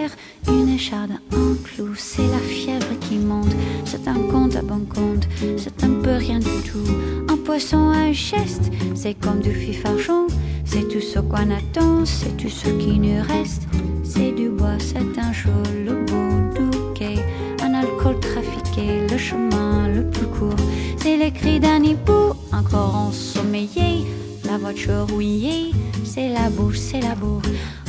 un 0.89 1.57
clou, 1.63 1.91
c'est 1.95 2.27
la 2.27 2.39
fièvre 2.39 2.99
qui 3.01 3.17
monte, 3.17 3.55
c'est 3.85 4.09
un 4.09 4.15
compte 4.15 4.57
à 4.57 4.63
bon 4.63 4.81
compte, 4.87 5.29
c'est 5.59 5.85
un 5.85 5.91
peu 6.03 6.13
rien 6.13 6.39
du 6.39 6.57
tout, 6.65 6.91
un 7.29 7.37
poisson 7.37 7.91
à 7.91 8.07
une 8.07 8.15
geste, 8.15 8.71
c'est 8.95 9.13
comme 9.13 9.41
du 9.41 9.53
fif 9.53 9.85
argent, 9.85 10.27
c'est 10.65 10.89
tout 10.89 11.03
ce 11.03 11.19
qu'on 11.19 11.51
attend, 11.51 12.07
c'est 12.07 12.35
tout 12.39 12.49
ce 12.49 12.71
qui 12.71 12.99
nous 12.99 13.23
reste, 13.23 13.65
c'est 14.05 14.33
du 14.33 14.49
bois, 14.49 14.79
c'est 14.79 15.19
un 15.19 15.33
jour 15.35 15.63
le 15.85 16.03
bout 16.07 16.59
du 16.59 16.99
quai, 16.99 17.19
un 17.63 17.75
alcool 17.75 18.19
trafiqué, 18.21 19.07
le 19.07 19.19
chemin 19.19 19.87
le 19.89 20.09
plus 20.09 20.29
court, 20.29 20.67
c'est 20.97 21.19
les 21.19 21.31
cris 21.31 21.61
d'un 21.61 21.83
hibou, 21.83 22.33
encore 22.55 22.97
ensommeillé, 22.97 24.07
la 24.47 24.57
voiture 24.57 25.07
rouillée, 25.11 25.73
c'est 26.05 26.31
la 26.31 26.49
bouche, 26.49 26.79
c'est 26.79 27.01
la 27.01 27.15
bourre, 27.15 27.43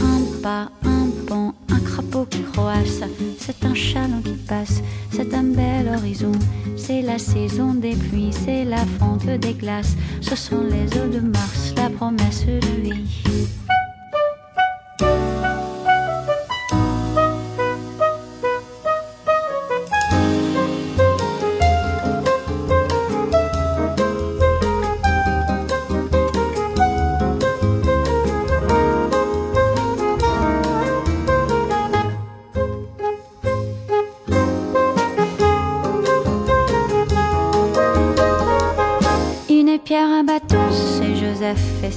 un 0.04 0.11
pas, 0.42 0.70
un 0.84 1.10
pont, 1.28 1.54
un 1.70 1.80
crapaud 1.80 2.26
qui 2.26 2.42
croasse, 2.42 3.02
c'est 3.38 3.64
un 3.66 3.74
chaland 3.74 4.22
qui 4.24 4.34
passe, 4.48 4.82
c'est 5.12 5.34
un 5.34 5.44
bel 5.44 5.88
horizon, 5.96 6.32
c'est 6.76 7.02
la 7.02 7.20
saison 7.20 7.74
des 7.74 7.96
pluies, 7.96 8.34
c'est 8.34 8.66
la 8.66 8.86
fonte 9.00 9.26
des 9.26 9.54
glaces, 9.54 9.96
ce 10.22 10.36
sont 10.36 10.62
les 10.64 10.86
eaux 11.00 11.08
de 11.08 11.20
Mars, 11.20 11.74
la 11.78 11.90
promesse 11.90 12.46
de 12.46 12.82
vie. 12.82 13.71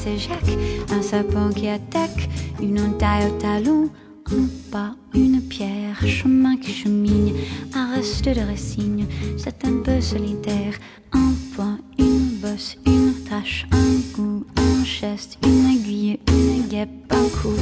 Un 0.06 1.00
sapin 1.00 1.50
qui 1.50 1.66
attaque, 1.66 2.28
une 2.60 2.78
entaille 2.78 3.26
au 3.26 3.40
talon. 3.40 3.88
Un 4.26 4.48
pas, 4.70 4.94
une 5.14 5.40
pierre, 5.40 6.06
chemin 6.06 6.56
qui 6.58 6.72
chemine, 6.72 7.32
un 7.74 7.94
reste 7.94 8.26
de 8.26 8.40
résigne. 8.40 9.06
C'est 9.38 9.64
un 9.64 9.78
peu 9.82 10.02
solitaire. 10.02 10.74
Un 11.12 11.32
point, 11.54 11.78
une 11.98 12.36
bosse, 12.42 12.76
une 12.86 13.14
tache, 13.28 13.66
un 13.72 14.16
goût, 14.16 14.44
un 14.56 14.84
geste, 14.84 15.38
une 15.42 15.70
aiguille, 15.70 16.18
une 16.28 16.68
guêpe, 16.68 16.90
un 17.10 17.28
coup. 17.40 17.56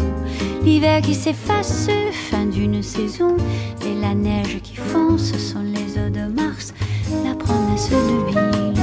L'hiver 0.64 1.00
qui 1.00 1.14
s'efface, 1.14 1.88
fin 2.28 2.46
d'une 2.46 2.82
saison. 2.82 3.36
C'est 3.80 3.94
la 4.00 4.14
neige 4.14 4.58
qui 4.64 4.74
fond, 4.76 5.16
ce 5.16 5.38
sont 5.38 5.62
les 5.62 5.96
eaux 5.96 6.10
de 6.10 6.32
Mars. 6.32 6.74
La 7.24 7.34
promesse 7.34 7.88
de 7.90 8.30
vie, 8.30 8.81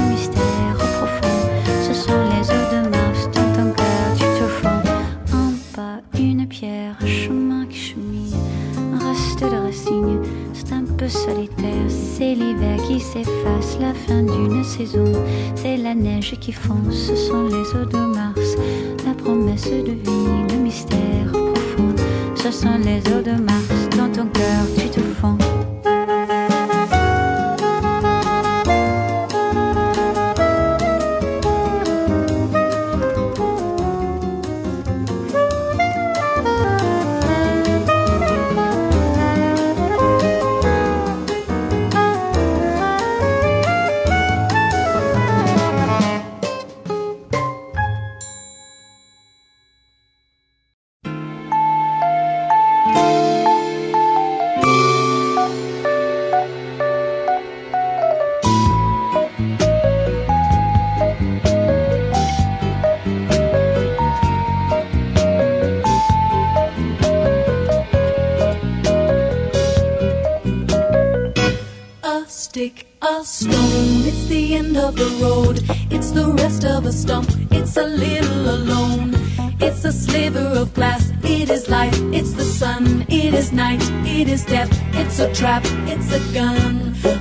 solitaire, 11.10 11.88
c'est 11.88 12.34
l'hiver 12.34 12.76
qui 12.86 13.00
s'efface, 13.00 13.78
la 13.80 13.92
fin 13.92 14.22
d'une 14.22 14.64
saison. 14.64 15.12
C'est 15.54 15.76
la 15.76 15.94
neige 15.94 16.36
qui 16.40 16.52
fond, 16.52 16.90
ce 16.90 17.16
sont 17.16 17.44
les 17.44 17.80
eaux 17.80 17.84
de 17.84 18.14
Mars. 18.14 18.56
La 19.04 19.14
promesse 19.14 19.70
de 19.70 19.92
vie, 19.92 20.54
le 20.54 20.56
mystère 20.62 21.32
profond. 21.32 21.94
Ce 22.36 22.50
sont 22.50 22.78
les 22.78 23.00
eaux 23.12 23.22
de 23.22 23.42
Mars 23.42 23.79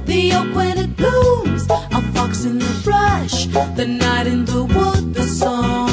The 0.06 0.34
oak 0.34 0.56
when 0.56 0.78
it 0.78 0.96
blooms. 0.96 1.68
A 1.70 2.02
fox 2.14 2.46
in 2.46 2.60
the 2.60 2.82
brush. 2.84 3.46
The 3.76 3.86
night 3.88 4.28
in 4.28 4.46
the 4.46 4.64
wood. 4.64 5.14
The 5.14 5.24
song 5.24 5.89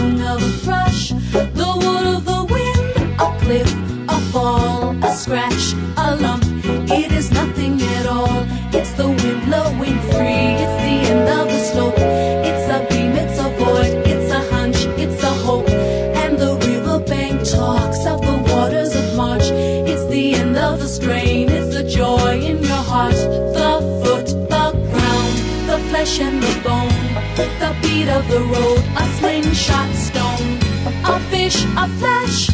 Beat 28.07 28.12
of 28.12 28.29
the 28.29 28.40
road. 28.40 28.85
A 28.97 29.05
slingshot 29.19 29.92
stone. 29.95 30.59
A 31.05 31.19
fish, 31.31 31.64
a 31.77 31.88
flash. 31.99 32.49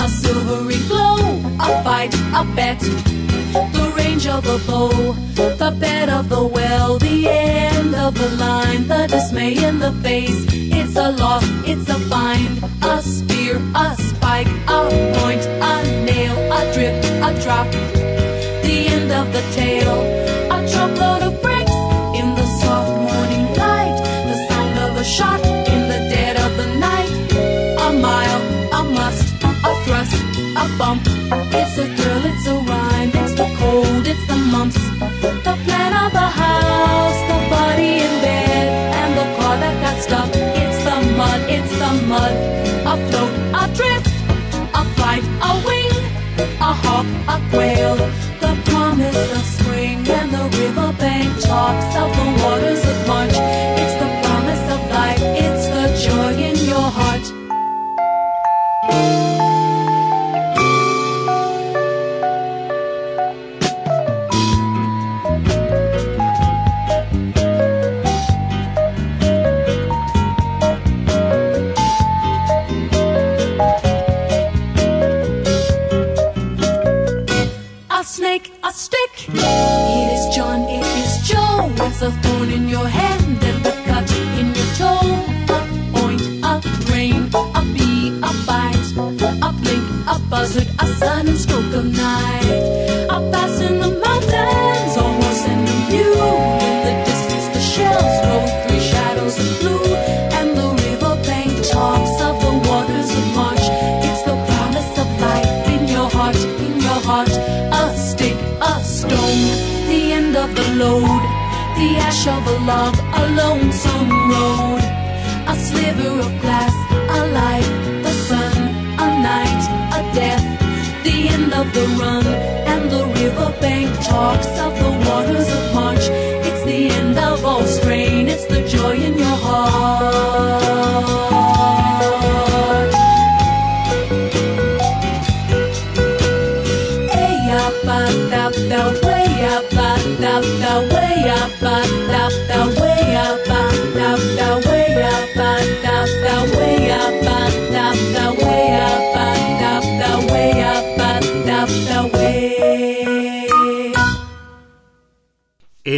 A 0.00 0.08
silvery 0.08 0.80
glow. 0.88 1.16
A 1.60 1.82
fight, 1.84 2.14
a 2.34 2.44
bet 2.56 2.80
the 3.52 3.92
range 3.96 4.28
of 4.28 4.46
a 4.46 4.58
bow, 4.70 5.12
the 5.34 5.76
bed 5.80 6.08
of 6.08 6.28
the 6.28 6.44
well, 6.44 6.98
the 6.98 7.28
end 7.28 7.94
of 7.96 8.14
the 8.14 8.28
line, 8.36 8.86
the 8.86 9.08
dismay 9.08 9.56
in 9.64 9.80
the 9.80 9.92
face. 10.04 10.46
It's 10.52 10.94
a 10.96 11.10
loss, 11.10 11.44
it's 11.66 11.88
a 11.88 11.98
find, 12.08 12.62
a 12.82 13.02
spear, 13.02 13.60
a 13.74 13.96
spike, 13.96 14.46
a 14.68 14.80
point, 15.18 15.44
a 15.72 15.82
nail, 16.06 16.36
a 16.52 16.72
drip, 16.72 16.94
a 17.26 17.30
drop. 17.42 17.70
The 18.62 18.86
end 18.94 19.10
of 19.10 19.32
the 19.32 19.42
tale, 19.52 20.00
a 20.54 20.58
truckload 20.70 21.22
of 21.22 21.29
bump. 30.80 31.02
It's 31.60 31.76
a 31.84 31.86
girl, 31.98 32.22
it's 32.30 32.46
a 32.46 32.56
rhyme, 32.70 33.10
it's 33.20 33.34
the 33.40 33.48
cold, 33.60 34.04
it's 34.12 34.24
the 34.30 34.38
mumps. 34.52 34.80
The 35.46 35.54
plan 35.64 35.92
of 36.02 36.10
the 36.20 36.28
house, 36.42 37.20
the 37.30 37.38
body 37.54 37.92
in 38.06 38.14
bed, 38.24 38.66
and 39.00 39.10
the 39.20 39.26
car 39.36 39.54
that 39.62 39.74
got 39.84 39.96
stuck. 40.06 40.30
It's 40.62 40.80
the 40.88 40.98
mud, 41.20 41.40
it's 41.56 41.72
the 41.82 41.92
mud. 42.12 42.34
A 42.92 42.94
float, 43.06 43.34
a 43.60 43.64
drift, 43.78 44.12
a 44.80 44.82
flight, 44.96 45.24
a 45.48 45.52
wing, 45.68 45.94
a 46.68 46.72
hawk, 46.82 47.08
a 47.34 47.36
quail. 47.50 47.96
The 48.44 48.52
promise 48.70 49.22
of 49.38 49.44
spring 49.56 49.98
and 50.18 50.28
the 50.36 50.44
riverbank 50.60 51.28
talks 51.48 51.90
of 52.02 52.19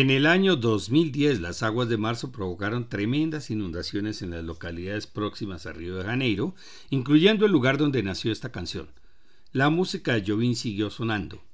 En 0.03 0.11
el 0.11 0.27
año 0.27 0.57
2010, 0.57 1.41
las 1.41 1.63
aguas 1.63 1.89
de 1.89 1.97
marzo 1.97 2.33
provocaron 2.33 2.89
tremendas 2.89 3.53
inundaciones 3.53 4.21
en 4.21 4.31
las 4.31 4.43
localidades 4.43 5.07
próximas 5.07 5.65
a 5.65 5.73
Río 5.73 5.95
de 5.95 6.03
Janeiro, 6.03 6.57
incluyendo 6.91 7.47
el 7.47 7.53
lugar 7.53 7.79
donde 7.79 8.03
nació 8.03 8.33
esta 8.33 8.51
canción. 8.51 8.89
La 9.53 9.71
música 9.71 10.15
de 10.15 10.25
Jobim 10.27 10.57
siguió 10.57 10.91
sonando. 10.91 11.45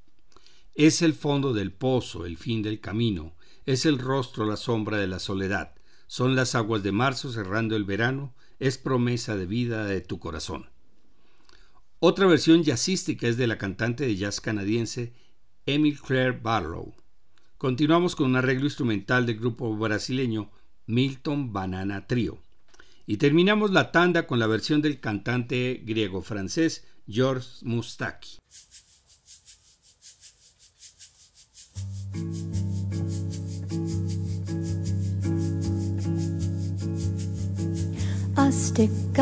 Es 0.74 1.02
el 1.02 1.12
fondo 1.12 1.52
del 1.52 1.72
pozo, 1.72 2.24
el 2.24 2.38
fin 2.38 2.62
del 2.62 2.80
camino, 2.80 3.34
es 3.66 3.84
el 3.84 3.98
rostro, 3.98 4.46
la 4.46 4.56
sombra 4.56 4.96
de 4.96 5.08
la 5.08 5.18
soledad, 5.18 5.74
son 6.06 6.34
las 6.34 6.54
aguas 6.54 6.82
de 6.82 6.92
marzo 6.92 7.30
cerrando 7.30 7.76
el 7.76 7.84
verano, 7.84 8.34
es 8.58 8.78
promesa 8.78 9.36
de 9.36 9.44
vida 9.44 9.84
de 9.84 10.00
tu 10.00 10.18
corazón. 10.18 10.70
Otra 11.98 12.26
versión 12.26 12.64
jazzística 12.64 13.28
es 13.28 13.36
de 13.36 13.46
la 13.46 13.58
cantante 13.58 14.06
de 14.06 14.16
jazz 14.16 14.40
canadiense 14.40 15.12
Emily 15.66 15.98
Claire 15.98 16.32
Barrow. 16.32 16.94
Continuamos 17.58 18.14
con 18.14 18.26
un 18.26 18.36
arreglo 18.36 18.66
instrumental 18.66 19.26
del 19.26 19.36
grupo 19.36 19.76
brasileño 19.76 20.48
Milton 20.86 21.52
Banana 21.52 22.06
Trio. 22.06 22.38
Y 23.04 23.16
terminamos 23.16 23.72
la 23.72 23.90
tanda 23.90 24.28
con 24.28 24.38
la 24.38 24.46
versión 24.46 24.80
del 24.80 25.00
cantante 25.00 25.82
griego-francés 25.84 26.86
George 27.08 27.48
Moustaki. 27.62 28.38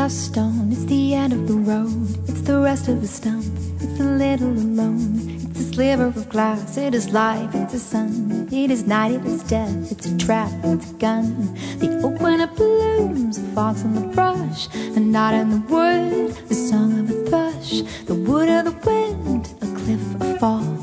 Stone, 0.09 0.71
it's 0.71 0.85
the 0.85 1.15
end 1.15 1.33
of 1.33 1.47
the 1.47 1.55
road. 1.55 2.29
It's 2.29 2.43
the 2.43 2.59
rest 2.61 2.87
of 2.87 3.03
it's 3.03 3.25
a 3.25 4.03
little 4.03 4.51
alone. 4.51 5.26
Sliver 5.77 6.07
of 6.07 6.27
glass, 6.29 6.75
it 6.75 6.95
is 6.95 7.11
life, 7.11 7.53
it's 7.53 7.75
a 7.75 7.79
sun. 7.79 8.49
It 8.51 8.71
is 8.71 8.87
night, 8.87 9.11
it 9.11 9.25
is 9.27 9.43
death, 9.43 9.91
it's 9.91 10.07
a 10.07 10.17
trap, 10.17 10.51
it's 10.63 10.89
a 10.89 10.93
gun. 10.95 11.53
The 11.77 12.01
oak 12.03 12.19
when 12.19 12.43
blooms, 12.55 13.37
a 13.37 13.41
fox 13.53 13.83
in 13.83 13.93
the 13.93 14.07
brush, 14.15 14.69
the 14.95 14.99
knot 14.99 15.35
in 15.35 15.51
the 15.51 15.59
wood, 15.71 16.31
the 16.47 16.55
song 16.55 17.01
of 17.01 17.11
a 17.11 17.29
thrush, 17.29 17.83
the 18.07 18.15
wood 18.15 18.49
of 18.49 18.65
the 18.65 18.89
wind, 18.89 19.53
a 19.61 19.67
cliff, 19.77 20.15
a 20.19 20.39
fall, 20.39 20.76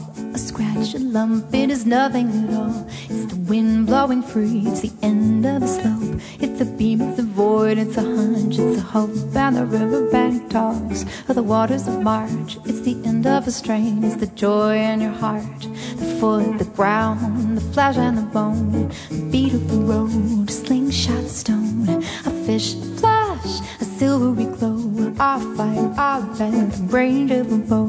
a 0.94 0.98
lump, 0.98 1.52
it 1.54 1.70
is 1.70 1.84
nothing 1.86 2.28
at 2.30 2.54
all. 2.54 2.86
It's 3.08 3.32
the 3.32 3.40
wind 3.48 3.86
blowing 3.86 4.22
free, 4.22 4.62
it's 4.66 4.80
the 4.80 4.92
end 5.02 5.44
of 5.44 5.62
a 5.62 5.68
slope, 5.68 6.20
it's 6.40 6.60
a 6.60 6.64
beam, 6.64 7.00
it's 7.00 7.18
a 7.18 7.22
void, 7.22 7.78
it's 7.78 7.96
a 7.96 8.02
hunch, 8.02 8.58
it's 8.58 8.78
a 8.78 8.80
hope, 8.80 9.36
and 9.36 9.56
the 9.56 9.66
riverbank 9.66 10.50
talks. 10.50 11.04
Of 11.28 11.36
the 11.36 11.42
waters 11.42 11.88
of 11.88 12.02
March. 12.02 12.58
It's 12.64 12.82
the 12.82 13.00
end 13.04 13.26
of 13.26 13.46
a 13.46 13.50
strain, 13.50 14.04
it's 14.04 14.16
the 14.16 14.26
joy 14.26 14.76
in 14.78 15.00
your 15.00 15.12
heart, 15.12 15.60
the 15.96 16.16
foot, 16.20 16.58
the 16.58 16.64
ground, 16.64 17.58
the 17.58 17.60
flesh 17.72 17.96
and 17.96 18.18
the 18.18 18.22
bone, 18.22 18.88
the 19.10 19.28
beat 19.30 19.54
of 19.54 19.68
the 19.70 19.78
road, 19.78 20.48
a 20.48 20.52
slingshot 20.52 21.24
stone, 21.26 21.88
a 21.88 22.30
fish, 22.46 22.74
flash, 22.98 23.60
a 23.80 23.84
silvery 23.84 24.46
glow, 24.56 24.83
our 25.18 25.40
fire, 25.56 25.94
our 25.96 26.22
bed, 26.38 26.72
the 26.72 26.82
range 26.90 27.30
of 27.30 27.52
a 27.52 27.58
bow, 27.58 27.86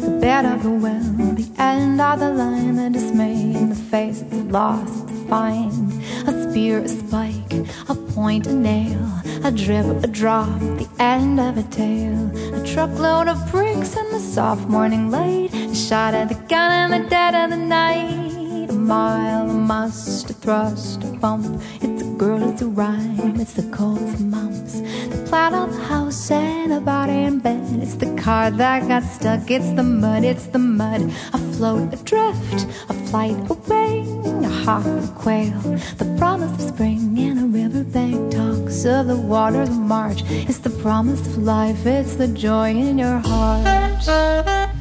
the 0.00 0.18
bed 0.20 0.44
of 0.44 0.62
the 0.62 0.70
well, 0.70 1.02
the 1.34 1.50
end 1.58 2.00
of 2.00 2.20
the 2.20 2.30
line, 2.30 2.76
the 2.76 2.90
dismay 2.90 3.52
the 3.52 3.74
face, 3.74 4.20
the 4.22 4.36
lost, 4.44 5.06
the 5.08 5.14
find, 5.28 5.92
a 6.28 6.50
spear, 6.50 6.78
a 6.80 6.88
spike, 6.88 7.52
a 7.88 7.94
point, 7.94 8.46
a 8.46 8.52
nail, 8.52 9.00
a 9.44 9.50
drip, 9.50 9.86
a 10.04 10.06
drop, 10.06 10.58
the 10.60 10.88
end 10.98 11.40
of 11.40 11.56
a 11.56 11.62
tale, 11.64 12.30
a 12.54 12.66
truckload 12.66 13.28
of 13.28 13.50
bricks 13.50 13.96
in 13.96 14.10
the 14.10 14.20
soft 14.20 14.68
morning 14.68 15.10
light, 15.10 15.52
a 15.54 15.74
shot 15.74 16.14
at 16.14 16.28
the 16.28 16.34
gun 16.48 16.92
in 16.92 17.02
the 17.02 17.08
dead 17.08 17.34
of 17.34 17.50
the 17.50 17.56
night, 17.56 18.70
a 18.70 18.72
mile, 18.72 19.50
a 19.50 19.52
must, 19.52 20.30
a 20.30 20.32
thrust, 20.34 21.02
a 21.04 21.06
bump. 21.18 21.60
It's 21.80 21.99
girl, 22.20 22.50
it's 22.50 22.60
a 22.60 22.66
rhyme, 22.66 23.40
it's 23.40 23.54
the 23.54 23.62
cold, 23.74 23.98
it's 24.02 24.20
the 24.20 25.24
plow 25.26 25.64
of 25.64 25.72
the 25.72 25.82
house 25.84 26.30
and 26.30 26.70
a 26.70 26.78
body 26.78 27.24
in 27.24 27.38
bed. 27.38 27.64
It's 27.80 27.94
the 27.94 28.14
car 28.14 28.50
that 28.50 28.86
got 28.88 29.04
stuck, 29.04 29.50
it's 29.50 29.70
the 29.72 29.82
mud, 29.82 30.24
it's 30.24 30.44
the 30.44 30.58
mud, 30.58 31.00
afloat, 31.32 31.94
adrift, 31.94 32.66
a 32.90 32.94
flight 33.08 33.38
away, 33.48 34.04
a 34.44 34.48
hawk, 34.64 34.84
a 34.84 35.08
quail, 35.16 35.58
the 35.96 36.14
promise 36.18 36.52
of 36.62 36.74
spring 36.74 37.18
and 37.18 37.38
a 37.40 37.46
riverbank 37.46 38.32
talks 38.32 38.84
of 38.84 39.06
the 39.06 39.16
waters 39.16 39.70
of 39.70 39.78
March. 39.78 40.22
It's 40.28 40.58
the 40.58 40.76
promise 40.82 41.26
of 41.26 41.38
life, 41.38 41.86
it's 41.86 42.16
the 42.16 42.28
joy 42.28 42.72
in 42.72 42.98
your 42.98 43.20
heart. 43.20 44.79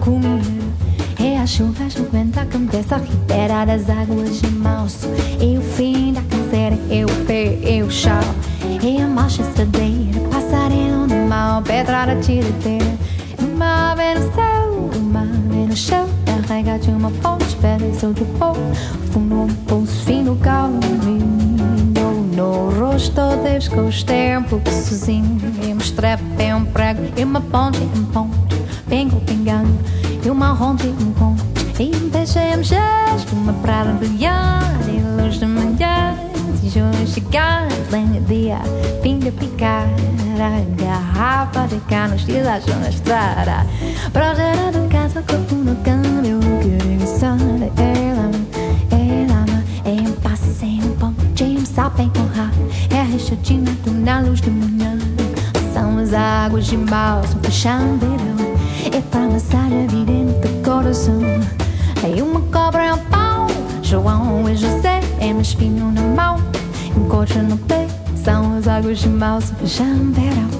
Comigo. 0.00 0.72
É 1.18 1.38
a 1.38 1.46
chuva, 1.46 1.88
chovendo 1.90 2.38
a 2.38 2.44
cabeça, 2.44 2.96
ribeira 2.98 3.64
das 3.64 3.88
águas 3.90 4.40
de 4.40 4.50
março. 4.50 5.08
É 5.40 5.58
o 5.58 5.60
fim 5.60 6.12
da 6.12 6.22
canseira, 6.22 6.78
é 6.90 7.04
o 7.04 7.26
pé, 7.26 7.58
é 7.62 7.82
o 7.82 7.90
chão. 7.90 8.20
É 8.82 9.02
a 9.02 9.06
marcha 9.08 9.42
estradeira, 9.42 10.20
passarinho 10.30 11.06
no 11.06 11.26
mal, 11.28 11.62
pedra 11.62 12.06
da 12.06 12.16
tiradeira. 12.16 12.96
Uma 13.38 13.94
vez 13.94 14.20
no 14.20 14.34
céu, 14.34 14.90
uma 14.96 15.24
vez 15.24 15.68
no 15.68 15.76
chão. 15.76 16.08
Carrega 16.24 16.78
de 16.78 16.90
uma 16.90 17.10
fonte, 17.10 17.56
pedaço 17.56 18.12
de 18.12 18.24
pó. 18.38 18.54
Fundo 19.10 19.52
pulso, 19.66 20.04
fim 20.04 20.22
do 20.22 20.36
caminho. 20.36 21.26
No 22.36 22.70
rosto 22.78 23.20
desde 23.42 23.74
os 23.80 24.02
tempos 24.02 24.60
sozinho. 24.72 25.35
Picar, 40.36 40.52
a 40.52 40.82
garrafa 40.82 41.66
de 41.66 41.80
canos, 41.88 42.24
e 42.28 42.42
lá 42.42 42.60
na 42.80 42.88
estrada. 42.88 43.66
Projeto 44.12 44.78
do 44.78 44.88
casa, 44.88 45.22
corpo 45.22 45.54
no 45.54 45.74
câmbio. 45.76 46.38
Querendo 46.60 47.06
sana, 47.06 47.70
ela, 47.76 48.30
ela, 48.90 49.44
é 49.84 50.08
um 50.08 50.12
passeio, 50.20 50.96
um 51.58 51.64
sapem 51.64 52.10
com 52.10 52.26
ra. 52.38 52.50
É 52.90 53.02
rechadinha 53.02 53.76
na 54.04 54.20
luz 54.20 54.40
de 54.40 54.50
manhã. 54.50 54.98
São 55.72 55.98
as 55.98 56.12
águas 56.12 56.66
de 56.66 56.76
balsam 56.76 57.38
puxando 57.40 57.98
verão. 57.98 58.56
É 58.92 59.00
pra 59.00 59.20
amassar 59.20 59.66
a 59.66 59.86
vida 59.90 60.12
no 60.12 60.62
coração. 60.62 61.20
É 62.04 62.22
uma 62.22 62.40
cobra 62.52 62.86
e 62.86 62.92
um 62.92 62.98
pau. 63.06 63.46
João 63.82 64.48
e 64.48 64.56
José 64.56 65.00
é 65.20 65.26
um 65.26 65.40
espinho 65.40 65.90
na 65.92 66.02
mão. 66.02 66.36
Um 66.96 67.08
coche 67.08 67.38
no 67.38 67.56
pé. 67.58 67.85
São 68.26 68.58
as 68.58 68.66
águas 68.66 68.98
de 68.98 69.08
verão. 70.12 70.50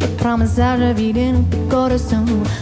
É 0.00 0.06
pra 0.16 0.32
amassar 0.32 0.80
a 0.80 0.94
vida 0.94 1.20
no 1.34 1.44
teu 1.44 1.60
coração. 1.68 2.24
E 2.24 2.60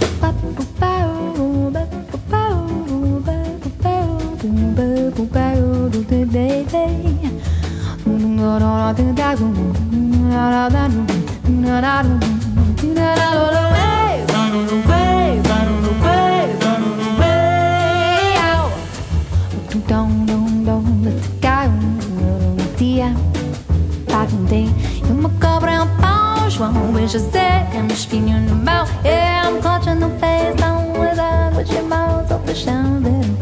João 26.58 26.98
e 26.98 27.06
José 27.06 27.68
é 27.72 27.78
um 27.78 27.86
espinho 27.86 28.40
no 28.40 28.56
mão, 28.56 28.84
é 29.04 29.48
um 29.48 29.62
coche 29.62 29.94
no 29.94 30.10
são 30.58 31.02
as 31.08 31.16
águas 31.16 31.68
de 31.68 31.80
mal, 31.82 32.26
só 32.26 32.36
fechando 32.40 33.08
verão. 33.08 33.38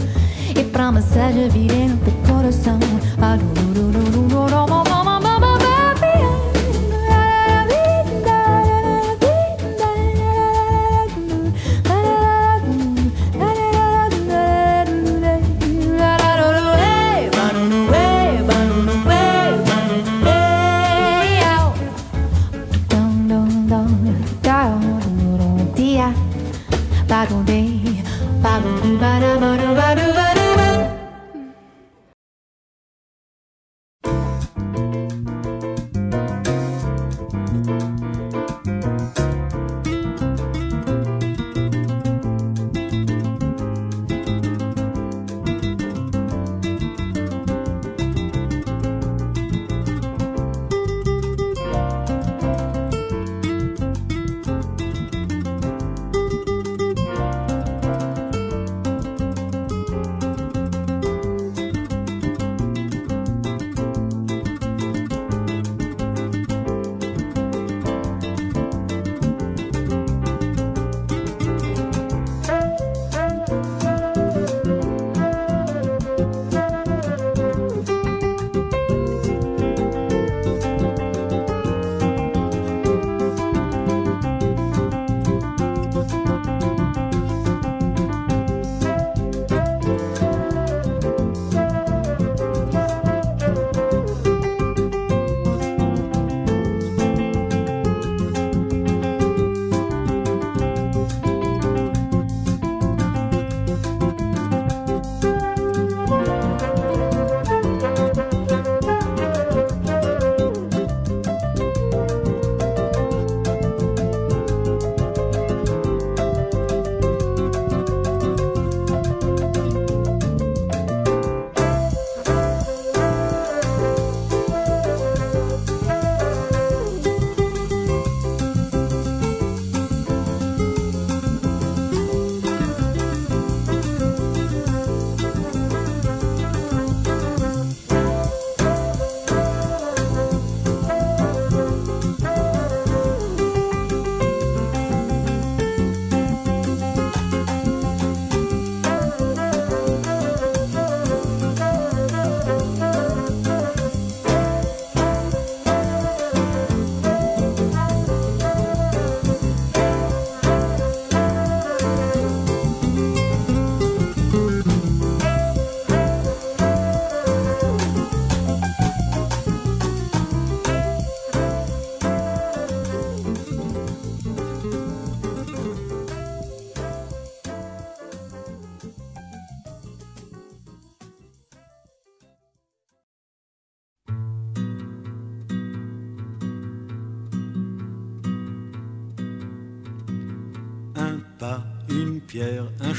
E 0.54 0.62
pra 0.62 0.92
massagem 0.92 1.48
vida 1.48 1.74
no 1.74 1.96
teu 1.96 2.12
coração. 2.28 2.78
un 4.68 4.85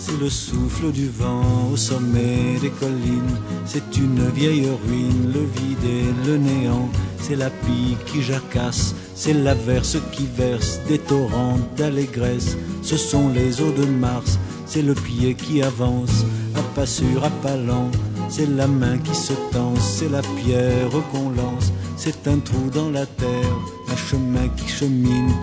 c'est 0.00 0.18
le 0.18 0.30
souffle 0.30 0.90
du 0.92 1.08
vent 1.08 1.68
au 1.70 1.76
sommet 1.76 2.58
des 2.60 2.70
collines. 2.70 3.36
C'est 3.66 3.98
une 3.98 4.30
vieille 4.30 4.66
ruine, 4.86 5.32
le 5.32 5.40
vide 5.40 5.84
et 5.84 6.26
le 6.26 6.38
néant. 6.38 6.88
C'est 7.20 7.36
la 7.36 7.50
pie 7.50 7.96
qui 8.06 8.22
jacasse, 8.22 8.94
c'est 9.14 9.34
l'averse 9.34 9.98
qui 10.10 10.26
verse 10.34 10.80
des 10.88 10.98
torrents 10.98 11.58
d'allégresse. 11.76 12.56
Ce 12.82 12.96
sont 12.96 13.28
les 13.28 13.60
eaux 13.60 13.72
de 13.72 13.84
Mars, 13.84 14.38
c'est 14.64 14.82
le 14.82 14.94
pied 14.94 15.34
qui 15.34 15.62
avance, 15.62 16.24
à 16.56 16.62
pas 16.74 16.86
sûr, 16.86 17.22
à 17.22 17.30
pas 17.42 17.56
lent. 17.56 17.90
C'est 18.30 18.48
la 18.48 18.66
main 18.66 18.96
qui 18.98 19.14
se 19.14 19.34
tend, 19.52 19.74
c'est 19.76 20.08
la 20.08 20.22
pierre 20.22 20.88
qu'on 21.12 21.30
lance. 21.30 21.72
C'est 21.96 22.26
un 22.26 22.38
trou 22.38 22.70
dans 22.72 22.88
la 22.88 23.04
terre, 23.04 23.56
un 23.92 23.96
chemin 23.96 24.48
qui 24.56 24.66
chemine 24.66 25.34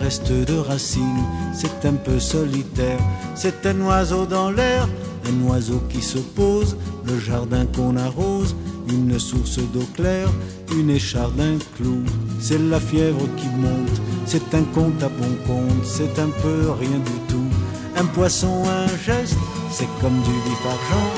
reste 0.00 0.32
de 0.32 0.56
racines, 0.58 1.24
c'est 1.54 1.86
un 1.86 1.94
peu 1.94 2.18
solitaire, 2.18 2.98
c'est 3.34 3.66
un 3.66 3.80
oiseau 3.80 4.26
dans 4.26 4.50
l'air, 4.50 4.88
un 5.28 5.48
oiseau 5.48 5.82
qui 5.88 6.02
se 6.02 6.18
pose, 6.18 6.76
le 7.06 7.18
jardin 7.18 7.66
qu'on 7.66 7.96
arrose, 7.96 8.54
une 8.88 9.18
source 9.18 9.58
d'eau 9.58 9.86
claire, 9.94 10.28
une 10.76 10.90
écharde, 10.90 11.40
un 11.40 11.58
clou, 11.76 12.02
c'est 12.40 12.58
la 12.58 12.80
fièvre 12.80 13.26
qui 13.36 13.48
monte, 13.48 14.00
c'est 14.26 14.54
un 14.54 14.62
compte 14.74 15.02
à 15.02 15.08
bon 15.08 15.34
compte, 15.46 15.84
c'est 15.84 16.18
un 16.18 16.30
peu 16.42 16.70
rien 16.78 16.98
du 16.98 17.18
tout, 17.28 17.48
un 17.96 18.04
poisson, 18.06 18.62
un 18.66 18.88
geste, 19.04 19.36
c'est 19.70 19.88
comme 20.00 20.20
du 20.22 20.30
vif 20.30 20.66
argent, 20.66 21.10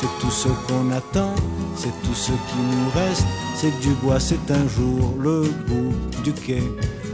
c'est 0.00 0.20
tout 0.20 0.30
ce 0.30 0.48
qu'on 0.48 0.90
attend, 0.92 1.34
c'est 1.76 1.94
tout 2.02 2.14
ce 2.14 2.32
qui 2.32 2.58
nous 2.70 2.90
reste, 2.94 3.26
c'est 3.56 3.80
du 3.80 3.94
bois, 4.02 4.20
c'est 4.20 4.50
un 4.50 4.68
jour 4.68 5.14
le 5.18 5.42
bout 5.66 6.22
du 6.22 6.32
quai 6.32 6.62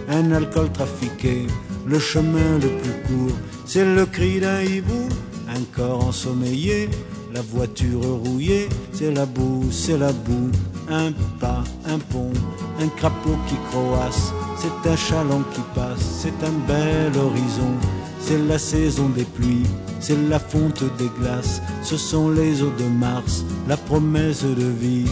un 0.09 0.32
alcool 0.32 0.70
trafiqué, 0.72 1.46
le 1.86 1.98
chemin 1.98 2.59
le 2.61 2.68
plus 2.68 2.96
court, 3.07 3.36
c'est 3.66 3.84
le 3.84 4.07
cri 4.07 4.40
d'un 4.40 4.62
hibou, 4.62 5.09
un 5.48 5.62
corps 5.76 6.07
ensommeillé, 6.07 6.88
la 7.32 7.40
voiture 7.40 8.03
rouillée, 8.24 8.68
c'est 8.92 9.12
la 9.12 9.26
boue, 9.26 9.64
c'est 9.70 9.98
la 9.98 10.12
boue, 10.12 10.50
un 10.90 11.12
pas, 11.40 11.64
un 11.86 11.98
pont, 11.98 12.32
un 12.80 12.88
crapaud 12.88 13.36
qui 13.48 13.57
croasse, 13.70 14.32
c'est 14.57 14.90
un 14.90 14.96
chaland 14.96 15.42
qui 15.55 15.61
passe, 15.74 16.20
c'est 16.20 16.44
un 16.44 16.53
bel 16.66 17.16
horizon, 17.16 17.72
c'est 18.20 18.38
la 18.46 18.59
saison 18.59 19.09
des 19.09 19.24
pluies, 19.24 19.66
c'est 20.00 20.18
la 20.28 20.38
fonte 20.38 20.84
des 20.98 21.11
glaces, 21.18 21.62
ce 21.82 21.96
sont 21.96 22.30
les 22.30 22.62
eaux 22.62 22.72
de 22.78 22.84
Mars, 22.84 23.44
la 23.68 23.76
promesse 23.76 24.44
de 24.44 24.66
vie. 24.66 25.11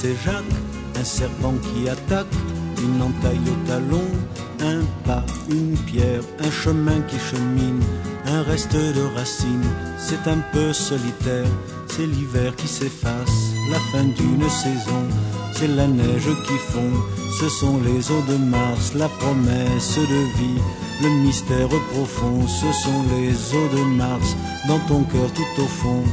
C'est 0.00 0.14
Jacques, 0.24 0.44
un 0.94 1.02
serpent 1.02 1.54
qui 1.60 1.88
attaque, 1.88 2.32
une 2.80 3.02
entaille 3.02 3.40
au 3.50 3.66
talon, 3.66 4.08
un 4.60 4.84
pas, 5.04 5.24
une 5.50 5.76
pierre, 5.86 6.22
un 6.38 6.50
chemin 6.52 7.00
qui 7.08 7.18
chemine, 7.18 7.82
un 8.26 8.42
reste 8.42 8.76
de 8.76 9.16
racines, 9.16 9.70
c'est 9.98 10.30
un 10.30 10.38
peu 10.52 10.72
solitaire, 10.72 11.50
c'est 11.88 12.06
l'hiver 12.06 12.54
qui 12.54 12.68
s'efface, 12.68 13.38
la 13.72 13.80
fin 13.90 14.04
d'une 14.04 14.48
saison, 14.48 15.02
c'est 15.52 15.66
la 15.66 15.88
neige 15.88 16.30
qui 16.46 16.58
fond, 16.70 16.92
ce 17.40 17.48
sont 17.48 17.80
les 17.80 18.12
eaux 18.12 18.24
de 18.28 18.36
Mars, 18.36 18.94
la 18.94 19.08
promesse 19.08 19.98
de 19.98 20.22
vie, 20.38 20.62
le 21.02 21.10
mystère 21.24 21.68
profond, 21.92 22.46
ce 22.46 22.70
sont 22.84 23.02
les 23.16 23.32
eaux 23.52 23.68
de 23.76 23.82
Mars, 23.96 24.36
dans 24.68 24.78
ton 24.86 25.02
cœur 25.02 25.32
tout 25.34 25.62
au 25.62 25.66
fond, 25.66 26.04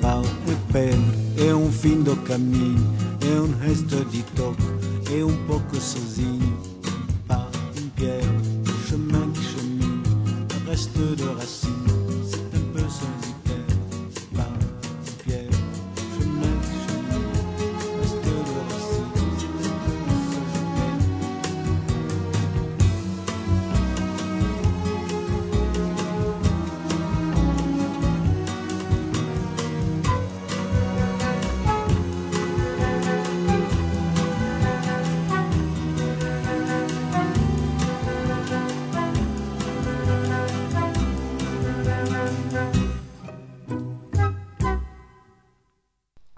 pau 0.00 0.22
e 0.48 0.72
pele 0.72 1.23
é 1.36 1.54
um 1.54 1.70
fim 1.70 2.02
do 2.02 2.16
caminho, 2.16 2.78
é 3.20 3.40
um 3.40 3.58
resto 3.58 4.04
de 4.06 4.22
toque, 4.34 4.62
é 5.12 5.24
um 5.24 5.36
pouco 5.46 5.76
sozinho. 5.76 6.33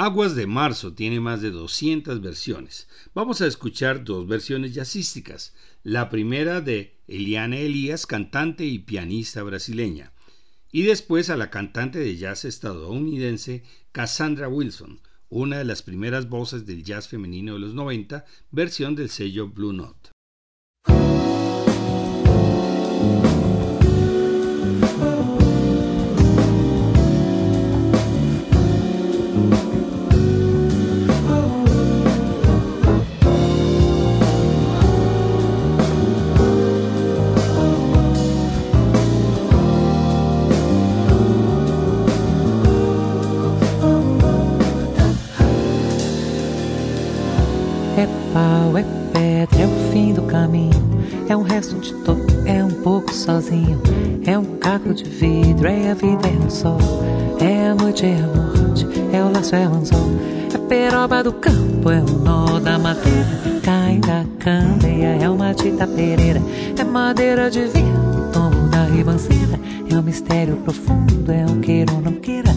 Aguas 0.07 0.37
de 0.37 0.47
Marzo 0.47 0.93
tiene 0.93 1.19
más 1.19 1.43
de 1.43 1.51
200 1.51 2.21
versiones. 2.21 2.87
Vamos 3.13 3.41
a 3.41 3.49
escuchar 3.49 4.05
dos 4.05 4.29
versiones 4.29 4.73
jazzísticas. 4.73 5.53
La 5.83 6.11
primera 6.11 6.61
de 6.61 6.95
Eliane 7.09 7.67
Elías, 7.67 8.07
cantante 8.07 8.65
y 8.65 8.79
pianista 8.79 9.43
brasileña. 9.43 10.13
Y 10.71 10.83
después 10.83 11.29
a 11.29 11.37
la 11.37 11.51
cantante 11.51 11.99
de 11.99 12.17
jazz 12.17 12.45
estadounidense 12.45 13.65
Cassandra 13.91 14.47
Wilson, 14.49 15.01
una 15.29 15.59
de 15.59 15.65
las 15.65 15.83
primeras 15.83 16.29
voces 16.29 16.67
del 16.67 16.85
jazz 16.85 17.09
femenino 17.09 17.55
de 17.55 17.59
los 17.59 17.75
90, 17.75 18.25
versión 18.53 18.95
del 18.95 19.11
sello 19.11 19.49
Blue 19.49 19.73
Note. 19.73 20.16
Resto 51.47 51.77
de 51.77 51.95
topo, 52.05 52.27
é 52.45 52.63
um 52.63 52.71
pouco 52.71 53.13
sozinho. 53.15 53.81
É 54.27 54.39
um 54.39 54.57
caco 54.57 54.93
de 54.93 55.05
vidro, 55.05 55.69
é 55.69 55.91
a 55.91 55.95
vida, 55.95 56.29
é 56.29 56.47
o 56.47 56.51
sol. 56.51 56.79
É 57.41 57.69
a 57.69 57.75
noite, 57.75 58.05
é 58.05 58.17
a 58.17 58.27
morte, 58.27 58.87
é 59.13 59.23
o 59.23 59.33
laço, 59.33 59.55
é 59.55 59.69
o 59.69 59.75
anzol. 59.75 60.11
É 60.53 60.59
peroba 60.59 61.23
do 61.23 61.33
campo, 61.33 61.91
é 61.91 62.01
o 62.01 62.19
nó 62.19 62.59
da 62.59 62.79
madeira. 62.79 63.27
Cai 63.63 63.99
da 63.99 64.25
candeia, 64.39 65.19
é 65.23 65.29
uma 65.29 65.55
tita 65.55 65.87
pereira. 65.87 66.41
É 66.79 66.85
madeira 66.85 67.51
de 67.51 67.67
vinho, 67.67 68.31
tomo 68.33 68.69
da 68.69 68.85
ribanceira. 68.85 69.59
É 69.91 69.95
um 69.97 70.03
mistério 70.03 70.57
profundo, 70.57 71.31
é 71.31 71.47
um 71.47 71.61
queira 71.61 71.93
ou 71.93 72.01
não 72.01 72.13
queira. 72.13 72.51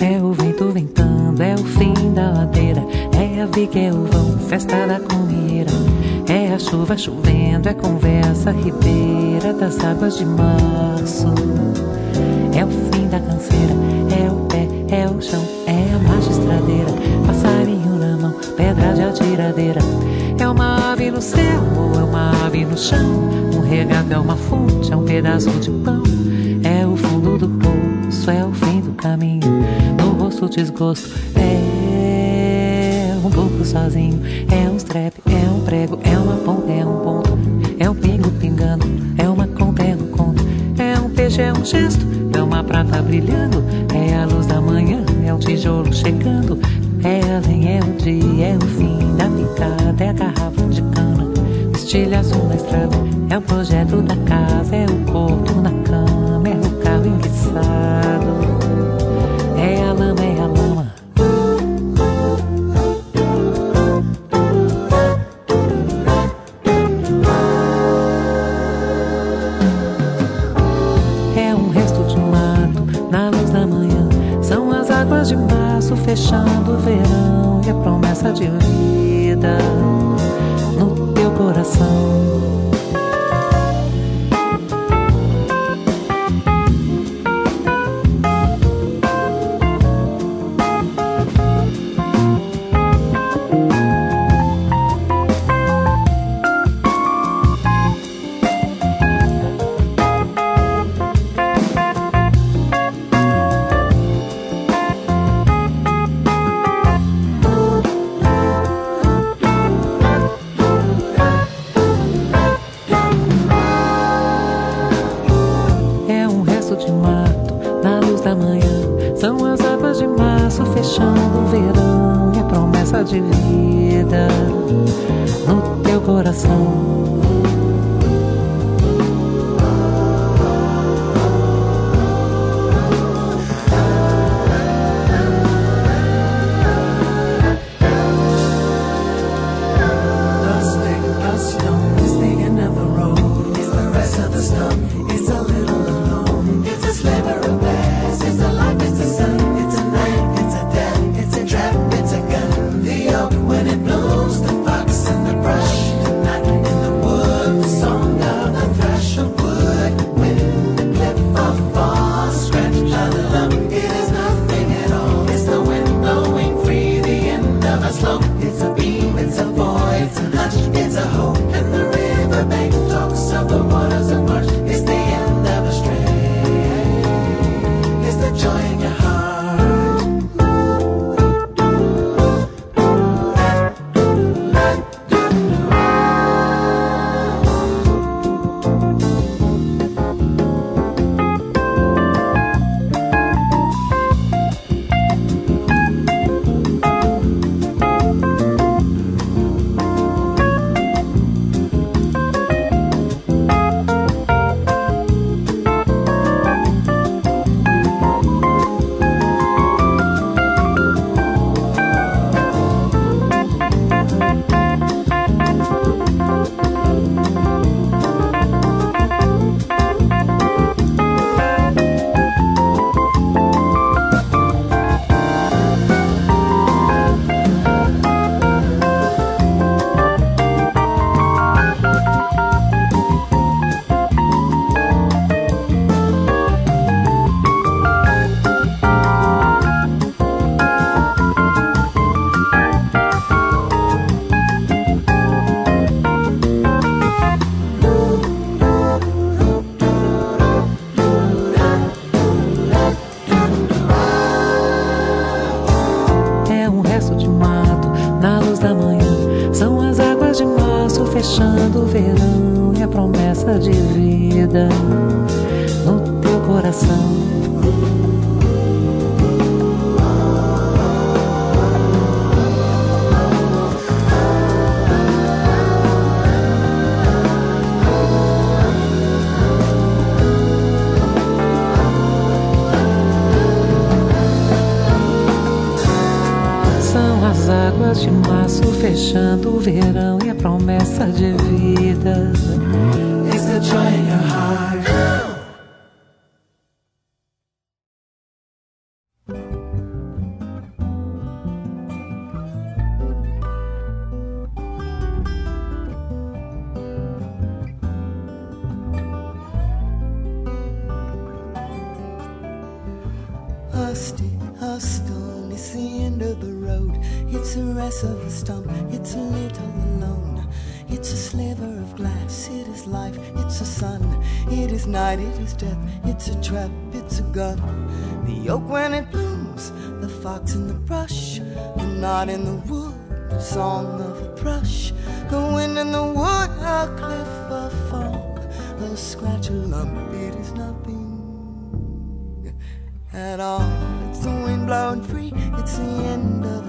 É 0.00 0.22
o 0.22 0.32
vento 0.32 0.70
ventando, 0.70 1.42
é 1.42 1.54
o 1.54 1.64
fim 1.64 2.12
da 2.14 2.30
ladeira. 2.30 2.82
É 3.12 3.42
a 3.42 3.46
viga, 3.46 3.78
é 3.78 3.92
o 3.92 4.04
vão, 4.04 4.38
festa 4.48 4.86
da 4.86 4.98
comieira. 4.98 5.70
É 6.50 6.54
a 6.54 6.58
chuva 6.58 6.98
chovendo, 6.98 7.68
é 7.68 7.74
conversa 7.74 8.50
ribeira 8.50 9.52
das 9.52 9.78
águas 9.84 10.18
de 10.18 10.26
março. 10.26 11.26
É 12.52 12.64
o 12.64 12.68
fim 12.68 13.06
da 13.06 13.20
canseira, 13.20 13.72
é 14.10 14.28
o 14.28 14.34
pé, 14.46 14.66
é 14.92 15.06
o 15.06 15.22
chão, 15.22 15.40
é 15.68 15.94
a 15.94 15.98
magistradeira. 16.00 16.90
Passarinho 17.24 17.94
na 17.94 18.16
mão, 18.16 18.34
pedra 18.56 18.94
de 18.94 19.02
atiradeira. 19.02 19.80
É 20.40 20.48
uma 20.48 20.90
ave 20.90 21.12
no 21.12 21.22
céu 21.22 21.62
ou 21.76 22.00
é 22.00 22.02
uma 22.02 22.44
ave 22.44 22.64
no 22.64 22.76
chão. 22.76 23.30
Um 23.54 23.60
regato 23.60 24.12
é 24.12 24.18
uma 24.18 24.34
fonte, 24.34 24.92
é 24.92 24.96
um 24.96 25.04
pedaço 25.04 25.50
de 25.50 25.70
pão. 25.70 26.02
É 26.64 26.84
o 26.84 26.96
fundo 26.96 27.38
do 27.38 27.48
poço, 27.48 28.28
é 28.28 28.44
o 28.44 28.52
fim 28.52 28.80
do 28.80 28.92
caminho. 28.94 29.48
No 29.96 30.20
rosto 30.20 30.48
desgosto, 30.48 31.10
é 31.36 33.14
um 33.24 33.30
pouco 33.30 33.64
sozinho. 33.64 34.20
É 34.50 34.68
um 34.68 34.76
strep, 34.76 35.19
prego, 35.70 36.00
é 36.02 36.18
uma 36.18 36.34
ponta, 36.34 36.72
é 36.72 36.84
um 36.84 36.98
ponto. 36.98 37.38
É 37.78 37.88
um 37.88 37.94
pingo 37.94 38.28
pingando, 38.32 38.84
é 39.16 39.28
uma 39.28 39.46
conta, 39.46 39.84
é 39.84 39.94
um 39.94 40.08
conto. 40.08 40.44
É 40.76 40.98
um 40.98 41.08
peixe, 41.08 41.42
é 41.42 41.52
um 41.52 41.64
gesto, 41.64 42.04
é 42.36 42.42
uma 42.42 42.64
prata 42.64 43.00
brilhando. 43.00 43.62
É 43.94 44.16
a 44.16 44.26
luz 44.26 44.46
da 44.46 44.60
manhã, 44.60 45.04
é 45.24 45.32
o 45.32 45.38
tijolo 45.38 45.92
chegando. 45.92 46.58
É 47.04 47.20
além, 47.36 47.76
é 47.76 47.78
o 47.78 47.92
dia, 48.02 48.48
é 48.48 48.56
o 48.56 48.66
fim 48.66 48.98
da 49.16 49.26
picada, 49.26 50.04
é 50.04 50.08
a 50.08 50.12
garrafa 50.12 50.66
de 50.70 50.82
cana. 50.82 51.30
Estilha 51.72 52.18
azul 52.18 52.48
na 52.48 52.56
estrada, 52.56 52.96
é 53.30 53.38
o 53.38 53.42
projeto 53.42 54.02
da 54.02 54.16
casa, 54.16 54.74
é 54.74 54.86
o 54.86 55.12
corpo 55.12 55.60
na 55.60 55.70
cama, 55.84 56.48
é 56.48 56.66
o 56.66 56.70
carro 56.82 57.06
enguiçado. 57.06 58.40
É 59.56 59.88
a 59.88 59.92
lama, 59.92 60.20
é 60.20 60.29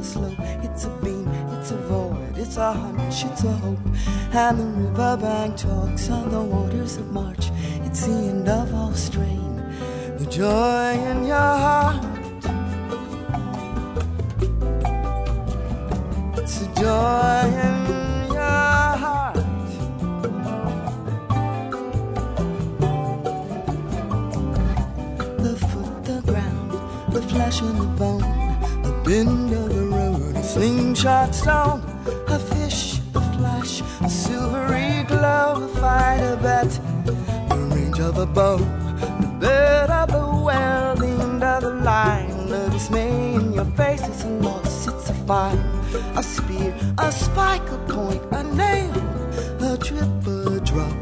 it's 0.02 0.86
a 0.86 0.90
beam, 1.04 1.28
it's 1.54 1.72
a 1.72 1.78
void, 1.78 2.38
it's 2.38 2.58
a 2.58 2.74
hunch, 2.74 3.24
it's 3.24 3.44
a 3.44 3.52
hope, 3.52 3.80
and 4.34 4.60
the 4.60 4.66
riverbank 4.90 5.58
talks 5.58 6.10
on 6.10 6.32
the 6.32 6.42
waters 6.42 6.98
of 6.98 7.12
March, 7.12 7.52
it's 7.86 8.08
the 8.08 8.14
end 8.14 8.50
of 8.50 8.74
all 8.74 8.94
strain 8.94 9.52
the 10.22 10.30
joy 10.30 10.92
in 11.10 11.26
your 11.26 11.38
heart. 11.38 12.06
It's 16.38 16.62
a 16.62 16.68
joy 16.76 17.44
in 17.68 18.34
your 18.34 18.88
heart. 19.04 19.36
The 25.46 25.56
foot, 25.70 26.04
the 26.04 26.22
ground, 26.26 26.72
the 27.14 27.22
flesh 27.24 27.62
and 27.62 27.80
the 27.80 27.88
bone, 28.00 28.22
the 28.84 28.92
bend 29.04 29.51
slingshot 31.02 31.34
stone, 31.34 31.82
a 32.28 32.38
fish, 32.38 33.00
a 33.16 33.22
flash, 33.34 33.82
a 34.02 34.10
silvery 34.10 35.04
glow, 35.08 35.56
a 35.64 35.68
fight, 35.80 36.22
a 36.22 36.38
bet, 36.38 36.70
the 37.06 37.58
range 37.74 38.00
of 38.00 38.20
a 38.20 38.26
bow 38.28 38.58
The 38.58 39.38
bed 39.40 39.90
of 39.90 40.12
the 40.12 40.44
well, 40.46 40.96
the 40.96 41.08
end 41.08 41.44
of 41.44 41.64
the 41.64 41.74
line. 41.74 42.50
The 42.50 42.70
dismay 42.70 43.34
in 43.34 43.54
your 43.54 43.66
face 43.66 44.08
is 44.08 44.24
a 44.26 44.30
loss, 44.46 44.88
it's 44.88 45.10
a 45.10 45.14
fine. 45.26 45.58
A 46.16 46.22
spear, 46.22 46.76
a 47.00 47.12
spike, 47.12 47.68
a 47.72 47.80
point, 47.90 48.22
a 48.32 48.44
nail, 48.44 48.94
a 49.60 49.78
drip, 49.78 50.28
a 50.28 50.60
drop. 50.60 50.98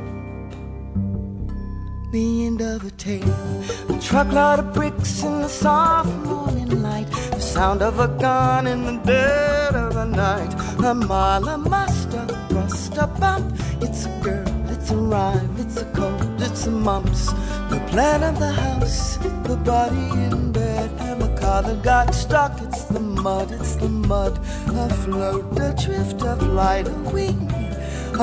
The 2.11 2.45
end 2.47 2.61
of 2.61 2.85
a 2.85 2.91
tale. 2.91 3.63
A 3.89 3.99
truckload 4.01 4.59
of 4.59 4.73
bricks 4.73 5.23
in 5.23 5.41
the 5.41 5.49
soft 5.49 6.09
morning 6.25 6.81
light. 6.81 7.09
The 7.31 7.41
sound 7.41 7.81
of 7.81 7.99
a 7.99 8.07
gun 8.07 8.65
in 8.65 8.83
the 8.85 8.97
dead 9.03 9.75
of 9.75 9.88
the 9.99 10.05
night. 10.05 10.53
A 10.83 10.93
mile, 10.93 11.47
a 11.49 11.57
muster, 11.57 12.25
thrust, 12.49 12.97
a 12.97 13.07
bump. 13.07 13.53
It's 13.81 14.05
a 14.05 14.09
girl, 14.23 14.69
it's 14.69 14.91
a 14.91 14.95
rhyme, 14.95 15.55
it's 15.57 15.77
a 15.77 15.85
cold, 15.97 16.41
it's 16.41 16.67
a 16.67 16.71
mumps. 16.71 17.25
The 17.71 17.81
plan 17.89 18.23
of 18.23 18.39
the 18.39 18.51
house, 18.51 19.17
the 19.17 19.57
body 19.57 20.07
in 20.27 20.51
bed, 20.51 20.89
and 20.99 21.21
the 21.21 21.31
car 21.41 21.63
that 21.63 21.83
got 21.83 22.15
stuck. 22.15 22.61
It's 22.61 22.85
the 22.85 22.99
mud, 22.99 23.51
it's 23.51 23.75
the 23.75 23.89
mud. 23.89 24.39
A 24.67 24.89
float, 25.01 25.59
a 25.59 25.75
drift 25.83 26.21
a 26.21 26.35
light, 26.59 26.87
a 26.87 26.97
wing, 27.13 27.51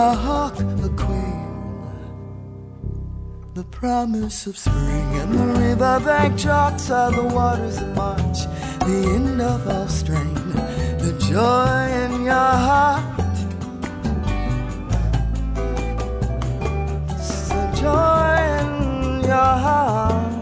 a 0.04 0.14
hawk, 0.14 0.58
a 0.58 0.90
queen. 1.04 1.46
The 3.54 3.64
promise 3.64 4.46
of 4.46 4.56
spring 4.58 5.08
and 5.20 5.32
the 5.32 5.46
riverbank 5.60 6.38
chalks 6.38 6.90
are 6.90 7.10
the 7.10 7.24
waters 7.24 7.78
of 7.78 7.94
March, 7.96 8.38
the 8.80 8.98
end 9.16 9.40
of 9.40 9.66
all 9.66 9.88
strain, 9.88 10.45
the 11.06 11.12
joy 11.20 11.76
in 12.02 12.24
your 12.24 12.34
heart. 12.34 13.04
It's 17.10 17.48
the 17.48 17.64
joy 17.80 18.36
in 18.58 19.20
your 19.20 19.52
heart. 19.64 20.32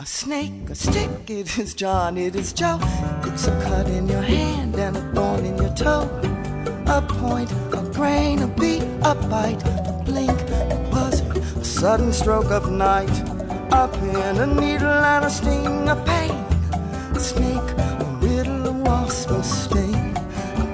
A 0.00 0.04
snake, 0.04 0.68
a 0.68 0.74
stick, 0.74 1.10
it 1.28 1.56
is 1.58 1.74
John, 1.74 2.18
it 2.18 2.34
is 2.34 2.52
Joe. 2.52 2.80
It's 3.22 3.46
a 3.46 3.52
cut 3.62 3.86
in 3.88 4.08
your 4.08 4.22
hand 4.22 4.74
and 4.74 4.96
a 4.96 5.12
thorn 5.14 5.44
in 5.44 5.56
your 5.58 5.74
toe. 5.76 6.10
A 6.86 7.00
point, 7.02 7.52
a 7.72 7.88
grain, 7.94 8.42
a 8.42 8.48
beat, 8.48 8.82
a 9.02 9.14
bite, 9.14 9.62
a 9.64 10.02
blink, 10.04 10.40
a 10.74 10.88
buzzer, 10.90 11.30
a 11.60 11.64
sudden 11.64 12.12
stroke 12.12 12.50
of 12.50 12.72
night. 12.72 13.27
A 13.70 13.86
pin, 13.86 14.38
a 14.38 14.46
needle, 14.46 14.88
and 14.88 15.24
a 15.24 15.30
sting, 15.30 15.88
a 15.88 15.96
pain. 15.96 16.30
A 17.14 17.20
snake, 17.20 17.70
a 17.78 18.18
riddle, 18.20 18.66
a 18.66 18.72
wasp, 18.72 19.30
a 19.30 19.42
sting. 19.42 20.14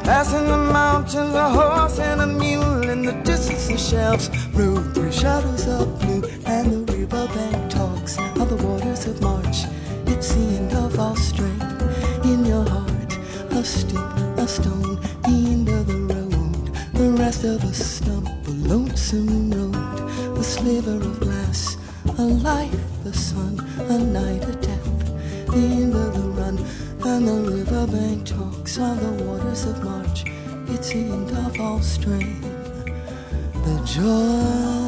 Passing 0.04 0.46
the 0.46 0.56
mountains, 0.56 1.34
a 1.34 1.48
horse 1.48 1.98
and 1.98 2.20
a 2.20 2.26
mule 2.26 2.88
in 2.88 3.02
the 3.02 3.12
distance, 3.24 3.66
the 3.68 3.76
shelves 3.76 4.30
rode 4.54 4.94
through 4.94 5.10
shadows 5.10 5.66
of 5.66 5.98
blue, 6.00 6.22
and 6.46 6.86
the 6.86 6.92
riverbank 6.92 7.70
talks 7.70 8.16
of 8.18 8.48
the 8.48 8.56
waters 8.64 9.06
of 9.06 9.20
March. 9.20 9.64
It's 10.06 10.32
the 10.34 10.56
end 10.58 10.72
of 10.74 10.98
all 10.98 11.16
strength 11.16 12.24
in 12.24 12.44
your 12.44 12.64
heart. 12.68 13.18
A 13.50 13.64
stick, 13.64 13.98
a 14.36 14.46
stone, 14.46 15.00
the 15.22 15.28
end 15.28 15.68
of 15.68 15.86
the 15.86 16.00
road, 16.14 16.74
the 16.94 17.10
rest 17.22 17.44
of 17.44 17.64
a 17.64 17.74
stump, 17.74 18.28
a 18.46 18.50
lonesome 18.50 19.50
road, 19.50 20.38
a 20.38 20.42
sliver 20.44 20.96
of 20.96 21.18
glass, 21.20 21.76
a 22.18 22.22
life, 22.22 22.83
sun, 23.14 23.58
a 23.78 23.98
night, 23.98 24.44
a 24.44 24.52
death, 24.56 25.46
the 25.46 25.56
end 25.56 25.94
of 25.94 26.14
the 26.14 26.28
run 26.40 26.58
and 27.06 27.28
the 27.28 27.50
riverbank 27.50 28.26
talks 28.26 28.78
on 28.78 28.96
the 28.96 29.24
waters 29.24 29.64
of 29.66 29.82
March. 29.84 30.24
It's 30.68 30.88
the 30.88 31.00
end 31.00 31.30
of 31.30 31.60
all 31.60 31.82
strain, 31.82 32.40
the 33.64 33.82
joy. 33.84 34.84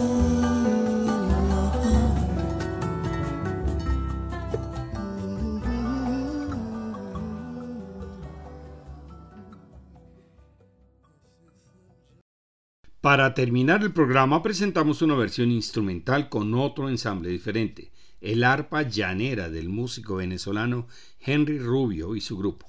Para 13.01 13.35
terminar 13.35 13.83
el 13.83 13.93
programa 13.93 14.43
presentamos 14.43 15.01
una 15.01 15.15
versión 15.15 15.53
instrumental 15.53 16.29
con 16.29 16.53
otro 16.55 16.89
ensamble 16.89 17.29
diferente 17.29 17.93
el 18.27 18.43
arpa 18.43 18.83
llanera 18.83 19.49
del 19.51 19.69
músico 19.69 20.17
venezolano 20.17 20.89
Henry 21.21 21.61
Rubio 21.61 22.17
y 22.17 22.21
su 22.21 22.37
grupo. 22.37 22.67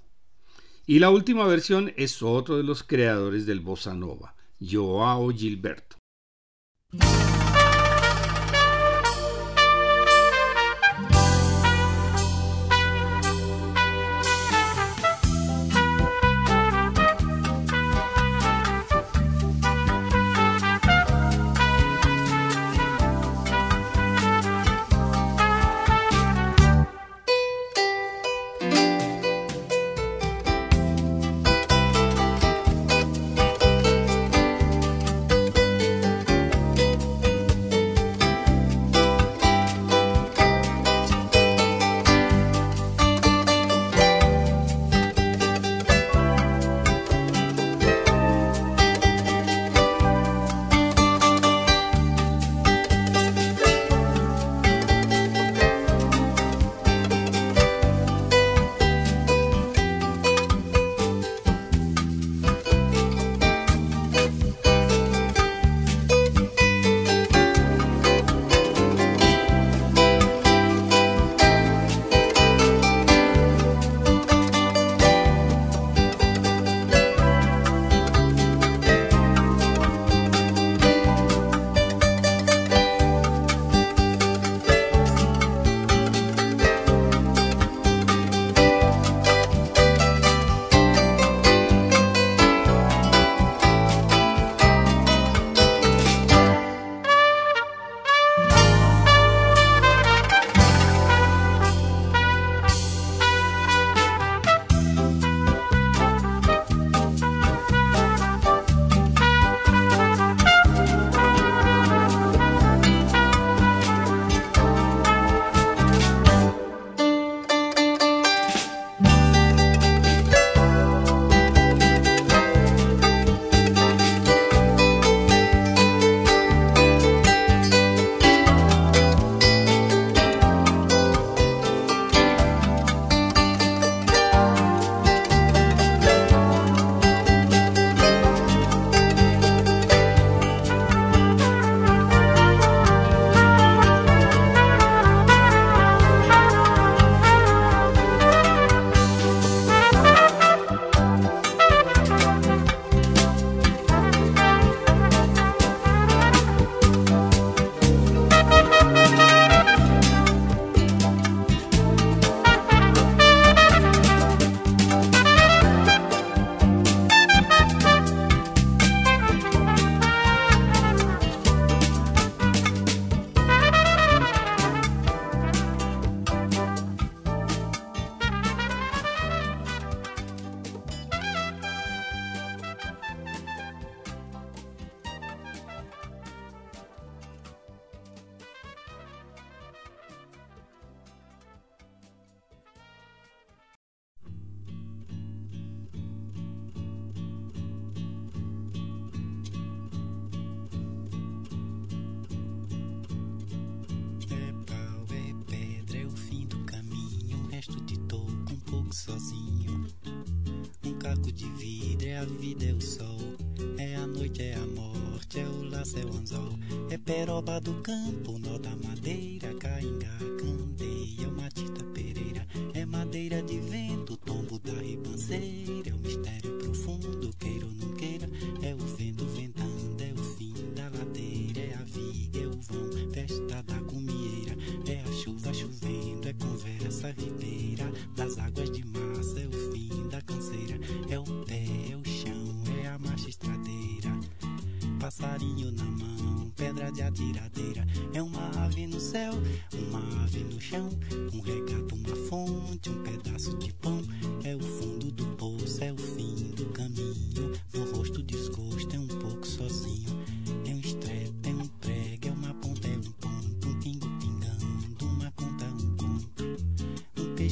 Y 0.85 0.99
la 0.99 1.09
última 1.09 1.45
versión 1.47 1.93
es 1.97 2.21
otro 2.21 2.57
de 2.57 2.63
los 2.63 2.83
creadores 2.83 3.47
del 3.47 3.59
bossa 3.59 3.95
nova, 3.95 4.35
Joao 4.59 5.31
Gilberto. 5.31 5.97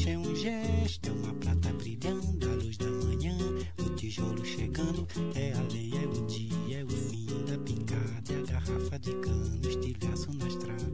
É 0.08 0.18
um 0.18 0.36
gesto, 0.36 1.10
é 1.10 1.12
uma 1.12 1.34
prata 1.34 1.74
brilhando, 1.74 2.47
a 2.47 2.53
luz 2.53 2.78
da 2.78 2.86
manhã, 2.86 3.36
o 3.80 3.89
tijolo 3.95 4.45
chegando, 4.45 5.08
é 5.34 5.51
a 5.51 5.62
lenha, 5.74 5.99
é 5.99 6.06
o 6.06 6.26
dia, 6.28 6.80
é 6.82 6.84
o 6.84 6.89
fim 6.89 7.26
da 7.45 7.58
picada, 7.58 8.34
é 8.34 8.38
a 8.38 8.41
garrafa 8.43 8.99
de 8.99 9.16
cano, 9.16 9.60
estilhaço 9.68 10.32
na 10.34 10.47
estrada. 10.47 10.86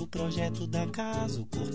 O 0.00 0.06
projeto 0.06 0.68
da 0.68 0.86
casa, 0.86 1.40
o 1.40 1.46
corpo 1.46 1.65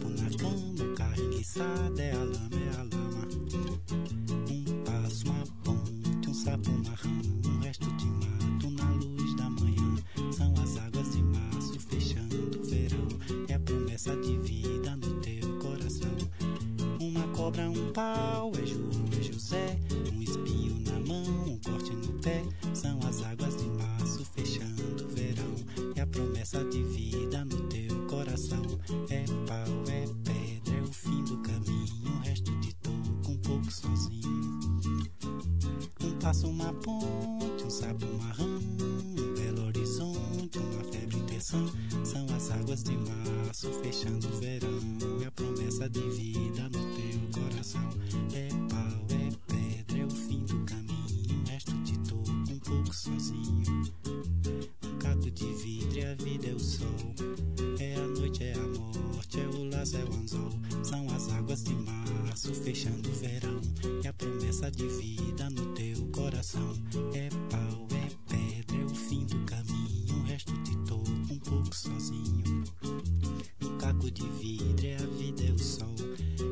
Passo, 36.32 36.48
uma 36.48 36.72
ponte, 36.76 37.66
um 37.66 37.70
sapo 37.70 38.06
marrão, 38.18 38.46
um 38.48 39.34
belo 39.34 39.66
horizonte, 39.66 40.60
uma 40.60 40.84
febre 40.86 41.18
intenção. 41.18 41.70
São 42.06 42.26
as 42.34 42.50
águas 42.52 42.84
de 42.84 42.96
março 42.96 43.70
fechando 43.84 44.26
o 44.30 44.40
verão. 44.40 44.51
De 74.12 74.28
vidro, 74.40 74.86
é 74.86 74.96
a 74.96 75.06
vida, 75.18 75.44
é 75.44 75.52
o 75.52 75.60
sol. 75.60 75.96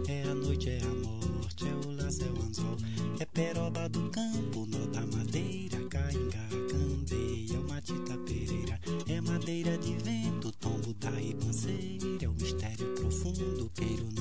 É 0.08 0.24
a 0.24 0.34
noite, 0.34 0.70
é 0.70 0.80
a 0.82 0.88
morte, 0.88 1.66
é 1.68 1.88
o 1.88 1.92
laço, 1.92 2.24
é 2.24 2.28
o 2.28 2.44
anzol. 2.44 2.78
É 3.20 3.26
peroba 3.26 3.88
do 3.90 4.10
campo, 4.10 4.66
nó 4.66 4.86
da 4.88 5.06
madeira, 5.16 5.78
cainga, 5.90 6.48
candeia, 6.70 7.60
uma 7.60 7.82
tita 7.82 8.18
pereira. 8.20 8.80
É 9.08 9.22
madeira 9.22 9.78
de 9.78 9.96
vento, 9.98 10.52
tombo 10.54 10.94
da 10.94 11.10
ribanceira. 11.12 12.08
É 12.22 12.28
o 12.28 12.34
mistério 12.34 12.94
profundo, 12.96 13.70
queira 13.76 14.04
ou 14.04 14.12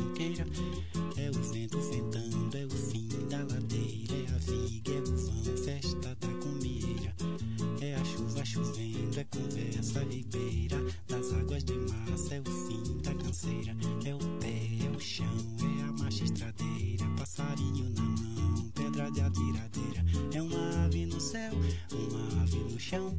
Então, 22.99 23.17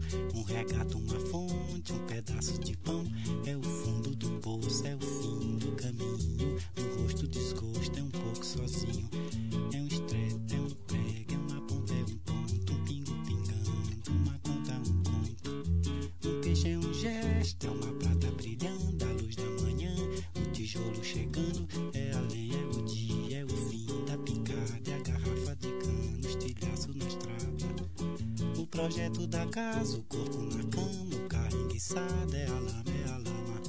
projeto 28.79 29.27
da 29.27 29.45
casa, 29.47 29.97
o 29.97 30.03
corpo 30.03 30.41
na 30.41 30.63
cama, 30.69 31.13
o 31.13 31.27
carro 31.27 31.65
enguiçado, 31.65 32.33
é 32.33 32.45
a 32.45 32.53
lama, 32.53 32.83
é 32.87 33.09
a 33.09 33.17
lama. 33.17 33.61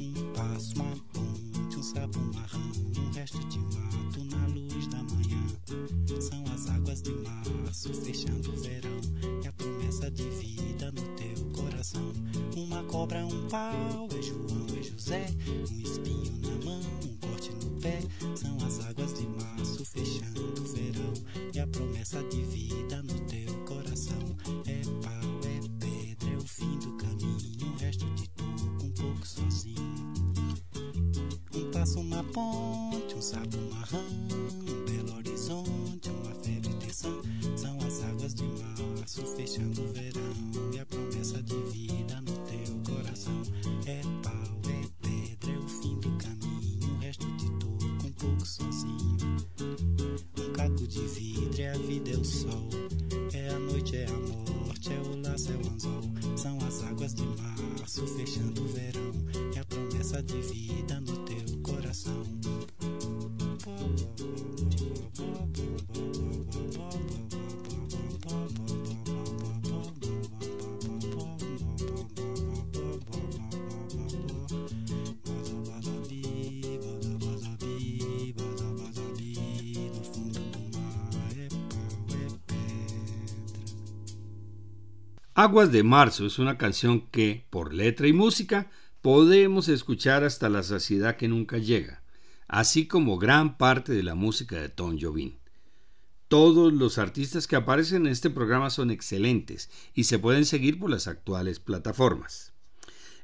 Um 0.00 0.32
passo, 0.32 0.74
uma 0.76 0.96
ponte, 1.12 1.76
um 1.76 1.82
sapo 1.82 2.18
marrão, 2.34 2.72
um 2.96 3.10
resto 3.12 3.38
de 3.48 3.58
mato 3.58 4.24
na 4.34 4.46
luz 4.46 4.86
da 4.86 4.96
manhã. 4.96 5.46
São 6.22 6.42
as 6.54 6.70
águas 6.70 7.02
de 7.02 7.12
março 7.12 7.92
fechando 7.92 8.50
o 8.50 8.56
verão. 8.56 8.98
É 9.44 9.48
a 9.48 9.52
promessa 9.52 10.10
de 10.10 10.22
vida 10.30 10.90
no 10.90 11.02
teu 11.14 11.44
coração. 11.62 12.12
Uma 12.56 12.82
cobra, 12.84 13.26
um 13.26 13.46
pau, 13.48 14.08
ponte, 32.24 33.14
um 33.14 33.22
sapo 33.22 33.56
marrão, 33.70 34.04
um 34.68 34.84
belo 34.84 35.16
horizonte, 35.16 36.10
uma 36.10 36.34
febre 36.42 36.74
tensão. 36.74 37.20
São 37.56 37.76
as 37.86 38.02
águas 38.02 38.34
de 38.34 38.44
março 38.44 39.26
fechando 39.36 39.82
o 39.82 39.92
verão 39.92 40.72
e 40.72 40.78
a 40.78 40.86
promessa 40.86 41.42
de 41.42 41.56
vida 41.70 42.20
no 42.20 42.32
teu 42.46 42.94
coração. 42.94 43.42
É 43.86 44.00
pau, 44.22 44.60
é 44.70 44.88
pedra, 45.00 45.52
é 45.52 45.58
o 45.58 45.68
fim 45.68 45.98
do 46.00 46.10
caminho, 46.16 46.94
o 46.94 46.98
resto 46.98 47.26
de 47.36 47.50
tudo 47.58 47.86
um 48.06 48.12
pouco 48.12 48.46
sozinho. 48.46 49.16
Um 50.38 50.52
caco 50.52 50.86
de 50.86 51.00
vidro, 51.00 51.60
é 51.60 51.70
a 51.70 51.78
vida, 51.78 52.10
é 52.10 52.16
o 52.16 52.24
sol. 52.24 52.68
É 53.32 53.48
a 53.48 53.58
noite, 53.58 53.96
é 53.96 54.06
a 54.06 54.12
morte, 54.12 54.92
é 54.92 55.00
o 55.00 55.20
laço, 55.22 55.52
é 55.52 55.56
o 55.56 55.72
anzol. 55.72 56.02
São 56.36 56.58
as 56.66 56.82
águas 56.84 57.14
de 57.14 57.22
março 57.22 58.06
fechando 58.06 58.62
o 58.62 58.68
verão. 58.68 59.12
É 59.54 59.58
a 59.60 59.64
promessa 59.64 60.22
de 60.22 60.40
vida 60.42 61.00
no 61.00 61.16
teu 61.24 61.31
Aguas 85.34 85.72
de 85.72 85.82
Marzo 85.82 86.24
es 86.24 86.38
una 86.38 86.56
canción 86.56 87.08
que, 87.10 87.46
por 87.50 87.74
letra 87.74 88.06
y 88.06 88.14
música, 88.14 88.70
podemos 89.02 89.68
escuchar 89.68 90.24
hasta 90.24 90.48
la 90.48 90.62
saciedad 90.62 91.16
que 91.16 91.26
nunca 91.26 91.58
llega, 91.58 92.04
así 92.46 92.86
como 92.86 93.18
gran 93.18 93.58
parte 93.58 93.92
de 93.92 94.04
la 94.04 94.14
música 94.14 94.60
de 94.60 94.68
Tom 94.68 94.96
Jobim. 94.98 95.38
Todos 96.28 96.72
los 96.72 96.98
artistas 96.98 97.48
que 97.48 97.56
aparecen 97.56 98.06
en 98.06 98.12
este 98.12 98.30
programa 98.30 98.70
son 98.70 98.92
excelentes 98.92 99.70
y 99.92 100.04
se 100.04 100.20
pueden 100.20 100.44
seguir 100.46 100.78
por 100.78 100.88
las 100.88 101.08
actuales 101.08 101.58
plataformas. 101.58 102.52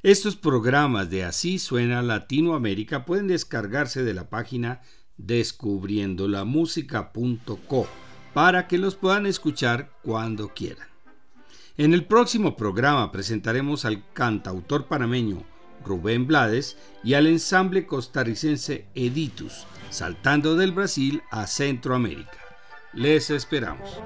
Estos 0.02 0.34
programas 0.36 1.10
de 1.10 1.24
Así 1.24 1.58
suena 1.58 2.02
Latinoamérica 2.02 3.06
pueden 3.06 3.28
descargarse 3.28 4.02
de 4.02 4.14
la 4.14 4.28
página 4.28 4.82
descubriendolamusica.co 5.16 7.86
para 8.34 8.66
que 8.66 8.78
los 8.78 8.96
puedan 8.96 9.26
escuchar 9.26 9.92
cuando 10.02 10.48
quieran. 10.48 10.88
En 11.76 11.94
el 11.94 12.04
próximo 12.04 12.56
programa 12.56 13.12
presentaremos 13.12 13.84
al 13.84 14.02
cantautor 14.12 14.86
panameño 14.86 15.44
Rubén 15.88 16.26
Blades 16.26 16.76
y 17.02 17.14
al 17.14 17.26
ensamble 17.26 17.86
costarricense 17.86 18.86
Editus, 18.94 19.66
saltando 19.90 20.54
del 20.54 20.72
Brasil 20.72 21.22
a 21.30 21.46
Centroamérica. 21.46 22.38
Les 22.92 23.30
esperamos. 23.30 23.98